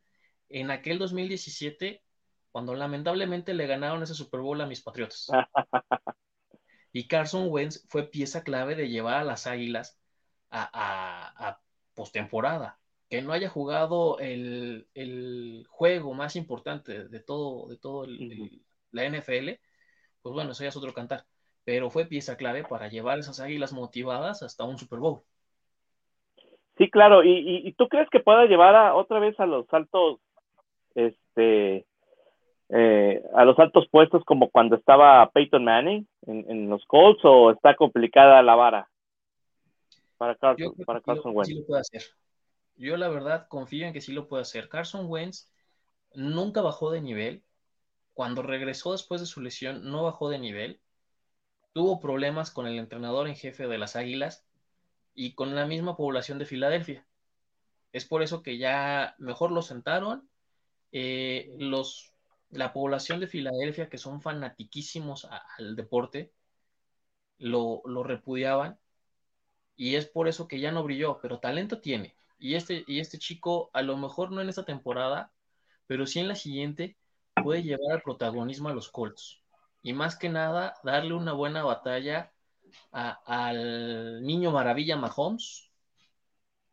[0.48, 2.02] en aquel 2017,
[2.50, 5.28] cuando lamentablemente le ganaron ese Super Bowl a mis Patriotas.
[6.92, 10.00] y Carson Wentz fue pieza clave de llevar a las Águilas
[10.50, 11.60] a, a, a
[11.94, 14.86] postemporada que no haya jugado el,
[15.68, 19.60] juego más importante de todo, de todo la NFL,
[20.22, 21.24] pues bueno, eso ya es otro cantar.
[21.64, 25.22] Pero fue pieza clave para llevar esas águilas motivadas hasta un Super Bowl.
[26.78, 27.22] Sí, claro.
[27.24, 30.20] ¿Y, tú crees que pueda llevar a, otra vez a los altos,
[30.94, 31.86] este,
[32.68, 37.74] eh, a los altos puestos como cuando estaba Peyton Manning en, los Colts o está
[37.74, 38.88] complicada la vara
[40.18, 41.48] para Carson, para Carson Wentz?
[41.48, 42.02] Sí lo puede hacer.
[42.76, 44.68] Yo la verdad confío en que sí lo puede hacer.
[44.68, 45.50] Carson Wentz
[46.14, 47.44] nunca bajó de nivel.
[48.14, 50.80] Cuando regresó después de su lesión, no bajó de nivel.
[51.72, 54.46] Tuvo problemas con el entrenador en jefe de las Águilas,
[55.16, 57.04] y con la misma población de Filadelfia.
[57.92, 60.28] Es por eso que ya mejor lo sentaron.
[60.92, 61.56] Eh,
[62.50, 65.26] la población de Filadelfia, que son fanatiquísimos
[65.58, 66.32] al deporte,
[67.38, 68.78] lo, repudiaban.
[69.74, 72.14] Y es por eso que ya no brilló, pero talento tiene.
[72.38, 75.32] Y este, y este chico, a lo mejor no en esta temporada,
[75.86, 76.96] pero sí en la siguiente,
[77.42, 79.42] puede llevar al protagonismo a los Colts.
[79.82, 82.32] Y más que nada, darle una buena batalla
[82.92, 85.70] al niño maravilla Mahomes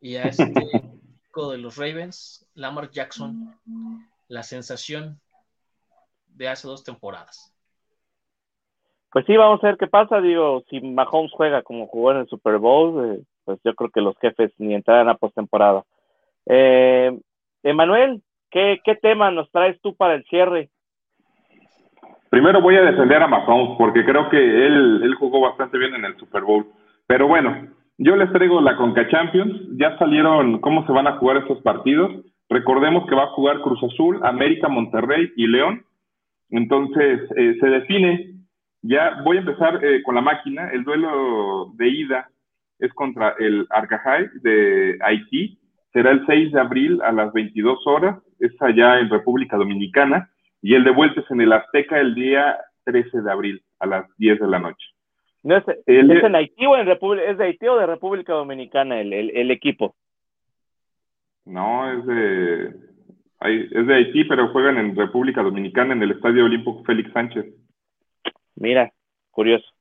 [0.00, 0.52] y a este
[1.22, 3.56] chico de los Ravens, Lamar Jackson,
[4.28, 5.20] la sensación
[6.26, 7.54] de hace dos temporadas.
[9.12, 10.20] Pues sí, vamos a ver qué pasa.
[10.20, 14.00] Digo, si Mahomes juega como jugó en el Super Bowl, eh, pues yo creo que
[14.00, 15.84] los jefes ni entrarán a postemporada.
[16.46, 17.18] Eh,
[17.62, 20.70] Emanuel, ¿qué, ¿qué tema nos traes tú para el cierre?
[22.30, 26.04] Primero voy a defender a Mahomes porque creo que él, él jugó bastante bien en
[26.04, 26.66] el Super Bowl.
[27.06, 29.54] Pero bueno, yo les traigo la Conca Champions.
[29.76, 32.10] Ya salieron cómo se van a jugar estos partidos.
[32.48, 35.84] Recordemos que va a jugar Cruz Azul, América, Monterrey y León.
[36.50, 38.34] Entonces, eh, se define.
[38.82, 40.70] Ya voy a empezar eh, con la máquina.
[40.70, 42.28] El duelo de ida
[42.84, 45.58] es contra el Arcajay de Haití.
[45.92, 48.18] Será el 6 de abril a las 22 horas.
[48.38, 50.30] Es allá en República Dominicana
[50.60, 54.16] y el de vuelta es en el Azteca el día 13 de abril a las
[54.16, 54.86] 10 de la noche.
[55.42, 59.12] No es, en Haití o en República, es de Haití o de República Dominicana el,
[59.12, 59.94] el, equipo?
[61.44, 62.64] No, es de
[63.40, 67.44] es de Haití, pero juegan en República Dominicana en el Estadio Olímpico Félix Sánchez.
[68.56, 68.90] Mira,
[69.30, 69.73] curioso.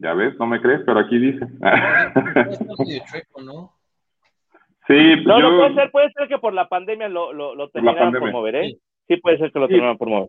[0.00, 1.46] Ya ves, no me crees, pero aquí dice.
[4.86, 5.50] Sí, no, yo...
[5.50, 8.56] no puede ser, puede ser que por la pandemia lo, lo, lo terminaron por mover,
[8.56, 8.76] ¿eh?
[9.08, 10.28] Sí, puede ser que lo terminaron por mover.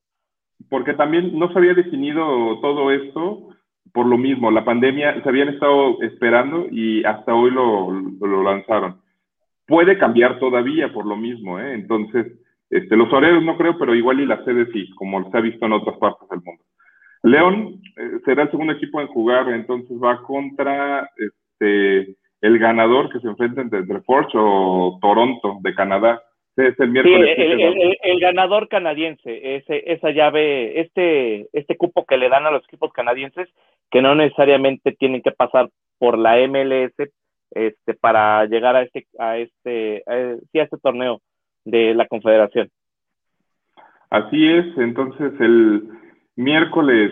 [0.69, 3.49] Porque también no se había definido todo esto
[3.93, 4.51] por lo mismo.
[4.51, 9.01] La pandemia se habían estado esperando y hasta hoy lo, lo lanzaron.
[9.67, 11.73] Puede cambiar todavía por lo mismo, ¿eh?
[11.73, 12.39] Entonces,
[12.69, 15.65] este, los horarios no creo, pero igual y la sede sí, como se ha visto
[15.65, 16.63] en otras partes del mundo.
[17.25, 23.19] León eh, será el segundo equipo en jugar, entonces va contra este, el ganador que
[23.19, 26.21] se enfrenta entre Forge o Toronto de Canadá.
[26.55, 27.35] Es el miércoles.
[27.37, 32.93] el, ganador canadiense, ese, esa llave, este, este cupo que le dan a los equipos
[32.93, 33.49] canadienses,
[33.91, 36.93] que no necesariamente tienen que pasar por la MLS
[37.51, 41.21] este, para llegar a este, a este, a, sí, a este torneo
[41.65, 42.69] de la Confederación.
[44.11, 45.89] Así es, entonces el
[46.35, 47.11] miércoles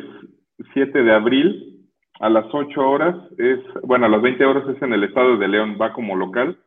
[0.74, 1.74] 7 de abril
[2.20, 5.48] a las 8 horas es, bueno, a las 20 horas es en el estado de
[5.48, 6.58] León, va como local.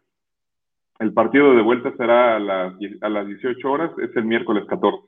[0.98, 5.07] El partido de vuelta será a las, a las 18 horas, es el miércoles 14.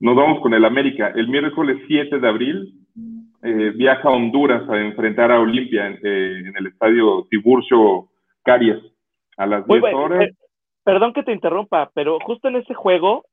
[0.00, 1.12] Nos vamos con el América.
[1.14, 2.74] El miércoles 7 de abril
[3.42, 8.08] eh, viaja a Honduras a enfrentar a Olimpia en, eh, el estadio Tiburcio
[8.42, 8.82] Caries
[9.36, 10.28] a las 10 horas.
[10.28, 10.34] Eh,
[10.84, 13.24] perdón que te interrumpa, pero justo en ese juego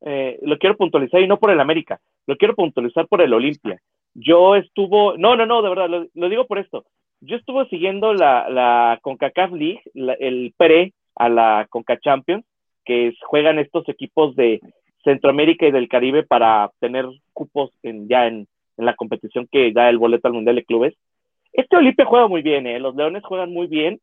[0.41, 3.79] lo quiero puntualizar y no por el América, lo quiero puntualizar por el Olimpia
[4.13, 6.85] yo estuvo, no, no, no, de verdad, lo, digo por esto.
[7.21, 12.45] Yo estuve siguiendo la, la CONCACAF League, el pre a la CONCA Champions,
[12.83, 14.59] que juegan estos equipos de
[15.03, 18.47] Centroamérica y del Caribe para tener cupos en, ya en,
[18.77, 20.95] la competición que da el boleto al Mundial de Clubes.
[21.53, 22.79] Este Olimpia juega muy bien, ¿eh?
[22.79, 23.99] los Leones juegan muy bien,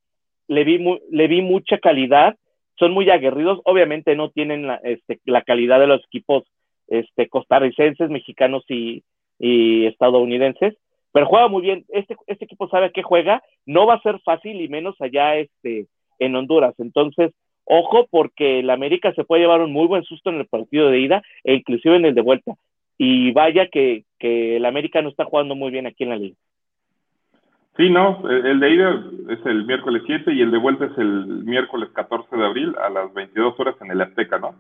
[0.47, 0.79] le vi,
[1.11, 2.37] le vi mucha calidad,
[2.79, 6.45] son muy aguerridos, obviamente no tienen la, este, la calidad de los equipos
[6.89, 9.03] este, costarricenses, mexicanos y,
[9.41, 10.75] estadounidenses,
[11.13, 11.85] pero juega muy bien.
[11.91, 15.37] Este, este equipo sabe a qué juega, no va a ser fácil y menos allá
[15.37, 15.87] este,
[16.19, 16.75] en Honduras.
[16.79, 17.33] Entonces,
[17.65, 20.99] ojo, porque el América se puede llevar un muy buen susto en el partido de
[20.99, 22.55] ida e inclusive en el de vuelta.
[22.97, 26.37] Y vaya que, que el América no está jugando muy bien aquí en la liga.
[27.79, 31.45] Sí, no, el de ida es el miércoles 7 y el de vuelta es el
[31.45, 34.57] miércoles 14 de abril a las 22 horas en el Azteca, ¿no?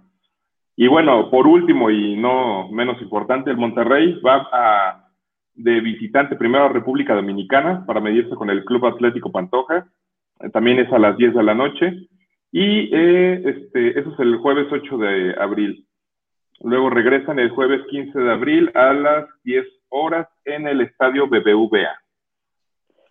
[0.77, 5.11] Y bueno, por último y no menos importante, el Monterrey va a,
[5.55, 9.89] de visitante primero a República Dominicana para medirse con el Club Atlético Pantoja.
[10.39, 12.09] Eh, también es a las 10 de la noche.
[12.53, 15.85] Y eh, este, eso es el jueves 8 de abril.
[16.61, 21.99] Luego regresan el jueves 15 de abril a las 10 horas en el estadio BBVA.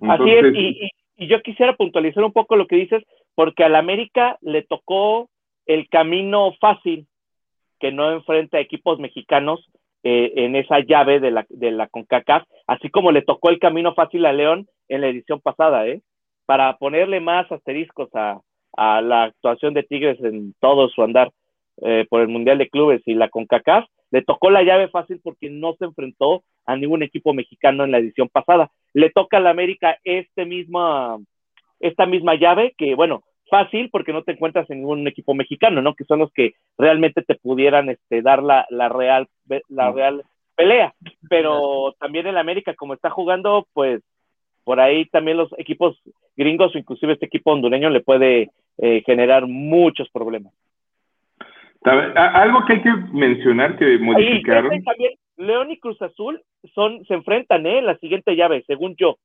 [0.01, 3.03] Así es, y, y, yo quisiera puntualizar un poco lo que dices,
[3.35, 5.29] porque al América le tocó
[5.65, 7.07] el camino fácil
[7.79, 9.67] que no enfrenta a equipos mexicanos
[10.03, 13.93] eh, en esa llave de la, de la CONCACAF, así como le tocó el camino
[13.93, 16.01] fácil a León en la edición pasada, ¿eh?
[16.45, 18.39] Para ponerle más asteriscos a,
[18.77, 21.31] a la actuación de Tigres en todo su andar
[21.81, 25.49] eh, por el Mundial de Clubes y la CONCACAF, le tocó la llave fácil porque
[25.49, 28.71] no se enfrentó a ningún equipo mexicano en la edición pasada.
[28.93, 31.21] Le toca a la América este mismo
[31.79, 35.93] esta misma llave que, bueno, fácil porque no te encuentras en ningún equipo mexicano, ¿no?
[35.93, 39.27] Que son los que realmente te pudieran este, dar la, la real,
[39.69, 40.23] la real
[40.55, 40.93] pelea.
[41.29, 44.01] Pero también en América, como está jugando, pues
[44.63, 45.97] por ahí también los equipos
[46.35, 50.53] gringos inclusive este equipo hondureño le puede eh, generar muchos problemas.
[51.87, 54.83] Algo que hay que mencionar que modificaron.
[54.83, 56.41] también, León y Cruz Azul
[56.73, 57.79] son, se enfrentan ¿eh?
[57.79, 59.17] en la siguiente llave, según yo.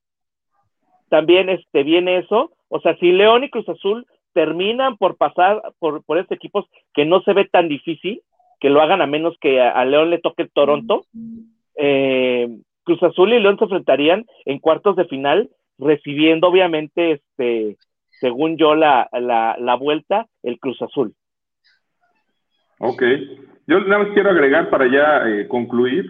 [1.08, 2.52] También este, viene eso.
[2.68, 7.04] O sea, si León y Cruz Azul terminan por pasar por, por estos equipos que
[7.04, 8.22] no se ve tan difícil,
[8.60, 11.04] que lo hagan a menos que a, León le toque Toronto,
[11.76, 12.48] eh,
[12.84, 17.76] Cruz Azul y León se enfrentarían en cuartos de final, recibiendo obviamente, este,
[18.20, 21.14] según yo, la, la, la vuelta, el Cruz Azul.
[22.82, 23.02] Ok.
[23.68, 26.04] Yo nada más quiero agregar para ya eh, concluir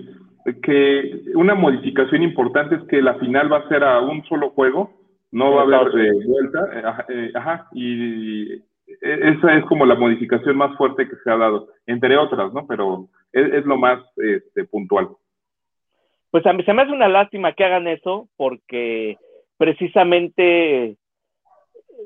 [0.62, 4.90] que una modificación importante es que la final va a ser a un solo juego,
[5.30, 7.04] no va a haber eh, vuelta.
[7.10, 8.54] Eh, ajá, y
[9.02, 12.66] esa es como la modificación más fuerte que se ha dado, entre otras, ¿no?
[12.66, 15.08] Pero es, lo más este, puntual.
[16.30, 19.18] Pues a mí se me hace una lástima que hagan eso, porque
[19.58, 20.96] precisamente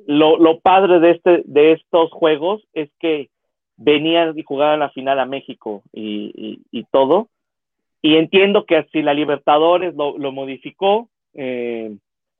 [0.08, 3.30] lo, lo padre de, este, de estos juegos es que
[3.76, 7.28] venían y jugaban la final a México y, y, todo.
[8.02, 11.96] Y entiendo que si la Libertadores lo, lo modificó, eh,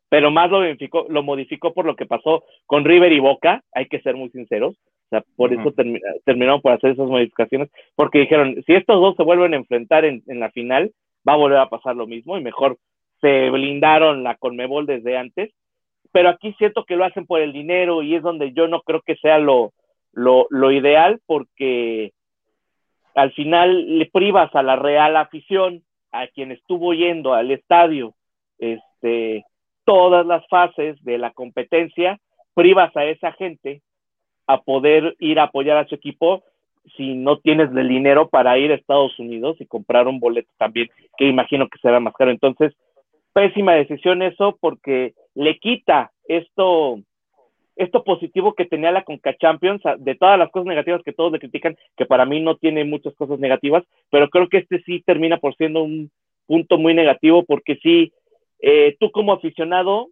[0.09, 3.87] pero más lo modificó, lo modificó por lo que pasó con River y Boca, hay
[3.87, 4.75] que ser muy sinceros.
[4.75, 5.73] O sea, por eso
[6.25, 10.23] terminaron por hacer esas modificaciones, porque dijeron, si estos dos se vuelven a enfrentar en,
[10.27, 10.91] en la final,
[11.27, 12.77] va a volver a pasar lo mismo y mejor
[13.21, 15.53] se blindaron la Conmebol desde antes.
[16.13, 19.01] Pero aquí siento que lo hacen por el dinero y es donde yo no creo
[19.03, 19.73] que sea lo,
[20.17, 22.13] lo, lo ideal porque
[23.15, 28.15] al final le privas a la real afición, a quien estuvo yendo al estadio,
[28.59, 29.45] este,
[29.85, 32.19] todas las fases de la competencia,
[32.55, 33.83] privas a esa gente
[34.47, 36.43] a poder ir a apoyar a su equipo
[36.97, 40.89] si no tienes el dinero para ir a Estados Unidos y comprar un boleto también,
[41.19, 42.31] que imagino que será más caro.
[42.31, 42.73] Entonces,
[43.33, 47.01] pésima decisión eso porque le quita esto,
[47.77, 51.39] esto positivo que tenía la Conca Champions, de todas las cosas negativas que todos le
[51.39, 55.37] critican, que para mí no tiene muchas cosas negativas, pero creo que este sí termina
[55.37, 56.11] por siendo un
[56.47, 58.13] punto muy negativo porque sí,
[58.61, 60.09] eh, tú como aficionado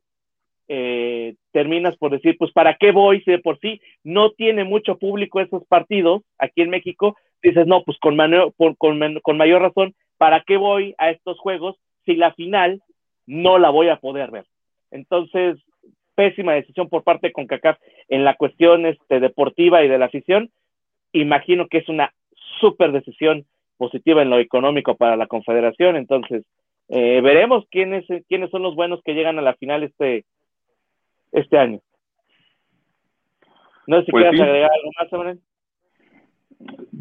[0.69, 4.99] eh, terminas por decir, pues ¿para qué voy si de por sí no tiene mucho
[4.99, 7.17] público esos partidos aquí en México?
[7.43, 8.17] Dices, no, pues con,
[8.57, 8.75] con,
[9.21, 12.83] con mayor razón, ¿para qué voy a estos juegos si la final
[13.27, 14.47] no la voy a poder ver?
[14.91, 15.59] Entonces,
[16.15, 20.51] pésima decisión por parte de CONCACAF en la cuestión este, deportiva y de la afición.
[21.13, 22.13] Imagino que es una
[22.61, 23.45] súper decisión
[23.77, 25.97] positiva en lo económico para la Confederación.
[25.97, 26.45] Entonces,
[26.89, 30.25] eh, veremos quiénes, quiénes son los buenos que llegan a la final este,
[31.33, 31.81] este año.
[33.87, 35.39] No sé si pues quieres agregar algo más, Samuel.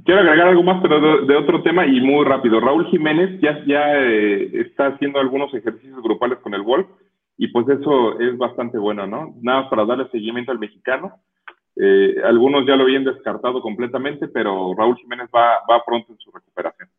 [0.04, 2.60] Quiero agregar algo más, pero de, otro tema y muy rápido.
[2.60, 6.88] Raúl Jiménez ya, ya eh, está haciendo algunos ejercicios grupales con el Wolf
[7.38, 9.36] y pues eso es bastante bueno, ¿no?
[9.42, 11.20] Nada para darle seguimiento al mexicano.
[11.76, 16.32] Eh, algunos ya lo habían descartado completamente, pero Raúl Jiménez va, va pronto en su
[16.32, 16.90] recuperación.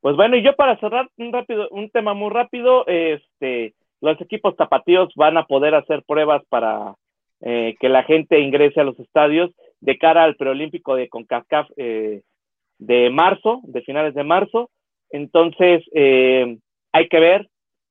[0.00, 4.56] Pues bueno, y yo para cerrar un rápido, un tema muy rápido, este, los equipos
[4.56, 6.94] tapatíos van a poder hacer pruebas para
[7.40, 9.50] eh, que la gente ingrese a los estadios
[9.80, 12.22] de cara al preolímpico de CONCACAF eh,
[12.78, 14.70] de marzo, de finales de marzo.
[15.10, 16.58] Entonces, eh,
[16.92, 17.48] hay que ver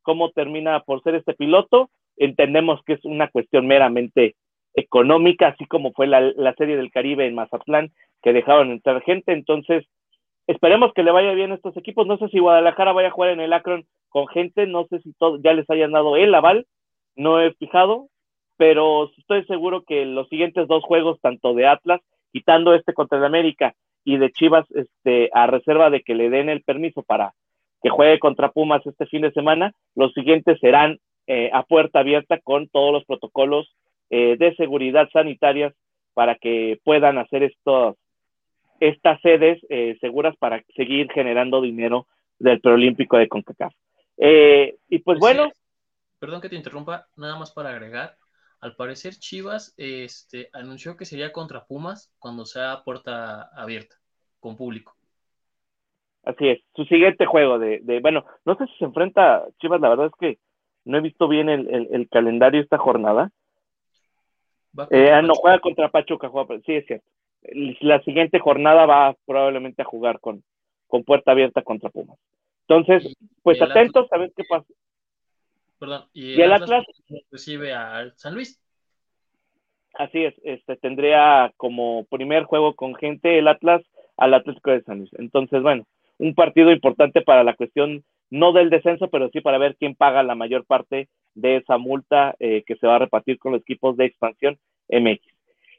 [0.07, 1.89] cómo termina por ser este piloto.
[2.15, 4.35] Entendemos que es una cuestión meramente
[4.73, 7.91] económica, así como fue la, serie del Caribe en Mazatlán,
[8.23, 9.33] que dejaron entrar gente.
[9.33, 9.85] Entonces,
[10.47, 12.07] esperemos que le vaya bien a estos equipos.
[12.07, 15.13] No sé si Guadalajara vaya a jugar en el Akron con gente, no sé si
[15.43, 16.67] ya les hayan dado el aval,
[17.17, 18.07] no he fijado,
[18.55, 21.99] pero estoy seguro que los siguientes dos juegos, tanto de Atlas,
[22.31, 26.47] quitando este contra el América y de Chivas, este, a reserva de que le den
[26.47, 27.33] el permiso para
[27.81, 29.73] que juegue contra Pumas este fin de semana.
[29.95, 33.75] Los siguientes serán eh, a puerta abierta con todos los protocolos
[34.09, 35.73] eh, de seguridad sanitarias
[36.13, 37.95] para que puedan hacer estos,
[38.79, 42.07] estas sedes eh, seguras para seguir generando dinero
[42.39, 43.73] del preolímpico de CONCACAF.
[44.17, 45.51] y pues, bueno.
[46.19, 48.17] Perdón que te interrumpa, nada más para agregar.
[48.59, 53.97] Al parecer Chivas este, anunció que sería contra Pumas cuando sea puerta abierta,
[54.39, 54.96] con público.
[56.27, 59.87] Así es, su siguiente juego de, de, bueno, no sé si se enfrenta Chivas, la
[59.87, 60.39] verdad es que
[60.83, 63.31] no he visto bien el, el, calendario esta jornada.
[64.91, 67.07] Eh, ah, no juega contra Pachuca, juega, sí es cierto.
[67.79, 70.43] La siguiente jornada va probablemente a jugar con,
[70.87, 72.19] con puerta abierta contra Pumas.
[72.67, 74.67] Entonces, pues atentos a ver qué pasa.
[75.79, 76.83] Perdón, y el, Atlas,
[77.31, 78.61] recibe a San Luis.
[79.93, 83.81] Así es, este tendría como primer juego con gente el Atlas
[84.17, 85.11] al Atlético de San Luis.
[85.13, 85.85] Entonces, bueno,
[86.19, 90.23] un partido importante para la cuestión no del descenso, pero sí para ver quién paga
[90.23, 93.95] la mayor parte de esa multa eh, que se va a repartir con los equipos
[93.95, 94.57] de expansión
[94.89, 95.21] MX.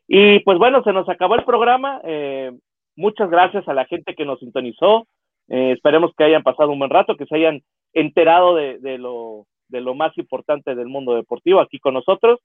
[0.06, 2.00] Y pues bueno, se nos acabó el programa.
[2.04, 2.52] Eh,
[2.96, 5.06] muchas gracias a la gente que nos sintonizó.
[5.48, 7.62] Eh, esperemos que hayan pasado un buen rato, que se hayan
[7.92, 12.40] enterado de, lo, de lo más importante del mundo deportivo aquí con nosotros.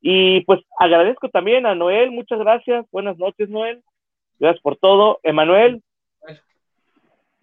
[0.00, 2.84] Y pues agradezco también a Noel, muchas gracias.
[2.90, 3.82] Buenas noches, Noel.
[4.38, 5.20] Gracias por todo.
[5.22, 5.82] Emanuel.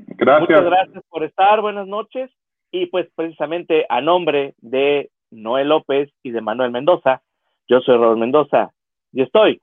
[0.08, 0.50] Gracias.
[0.50, 1.62] Muchas gracias por estar.
[1.62, 2.30] Buenas noches.
[2.72, 7.22] Y pues precisamente a nombre de Noel López y de Manuel Mendoza,
[7.68, 8.72] yo soy Robert Mendoza
[9.12, 9.62] y estoy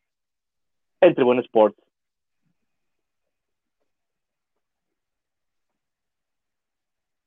[1.01, 1.79] en Tribune Sports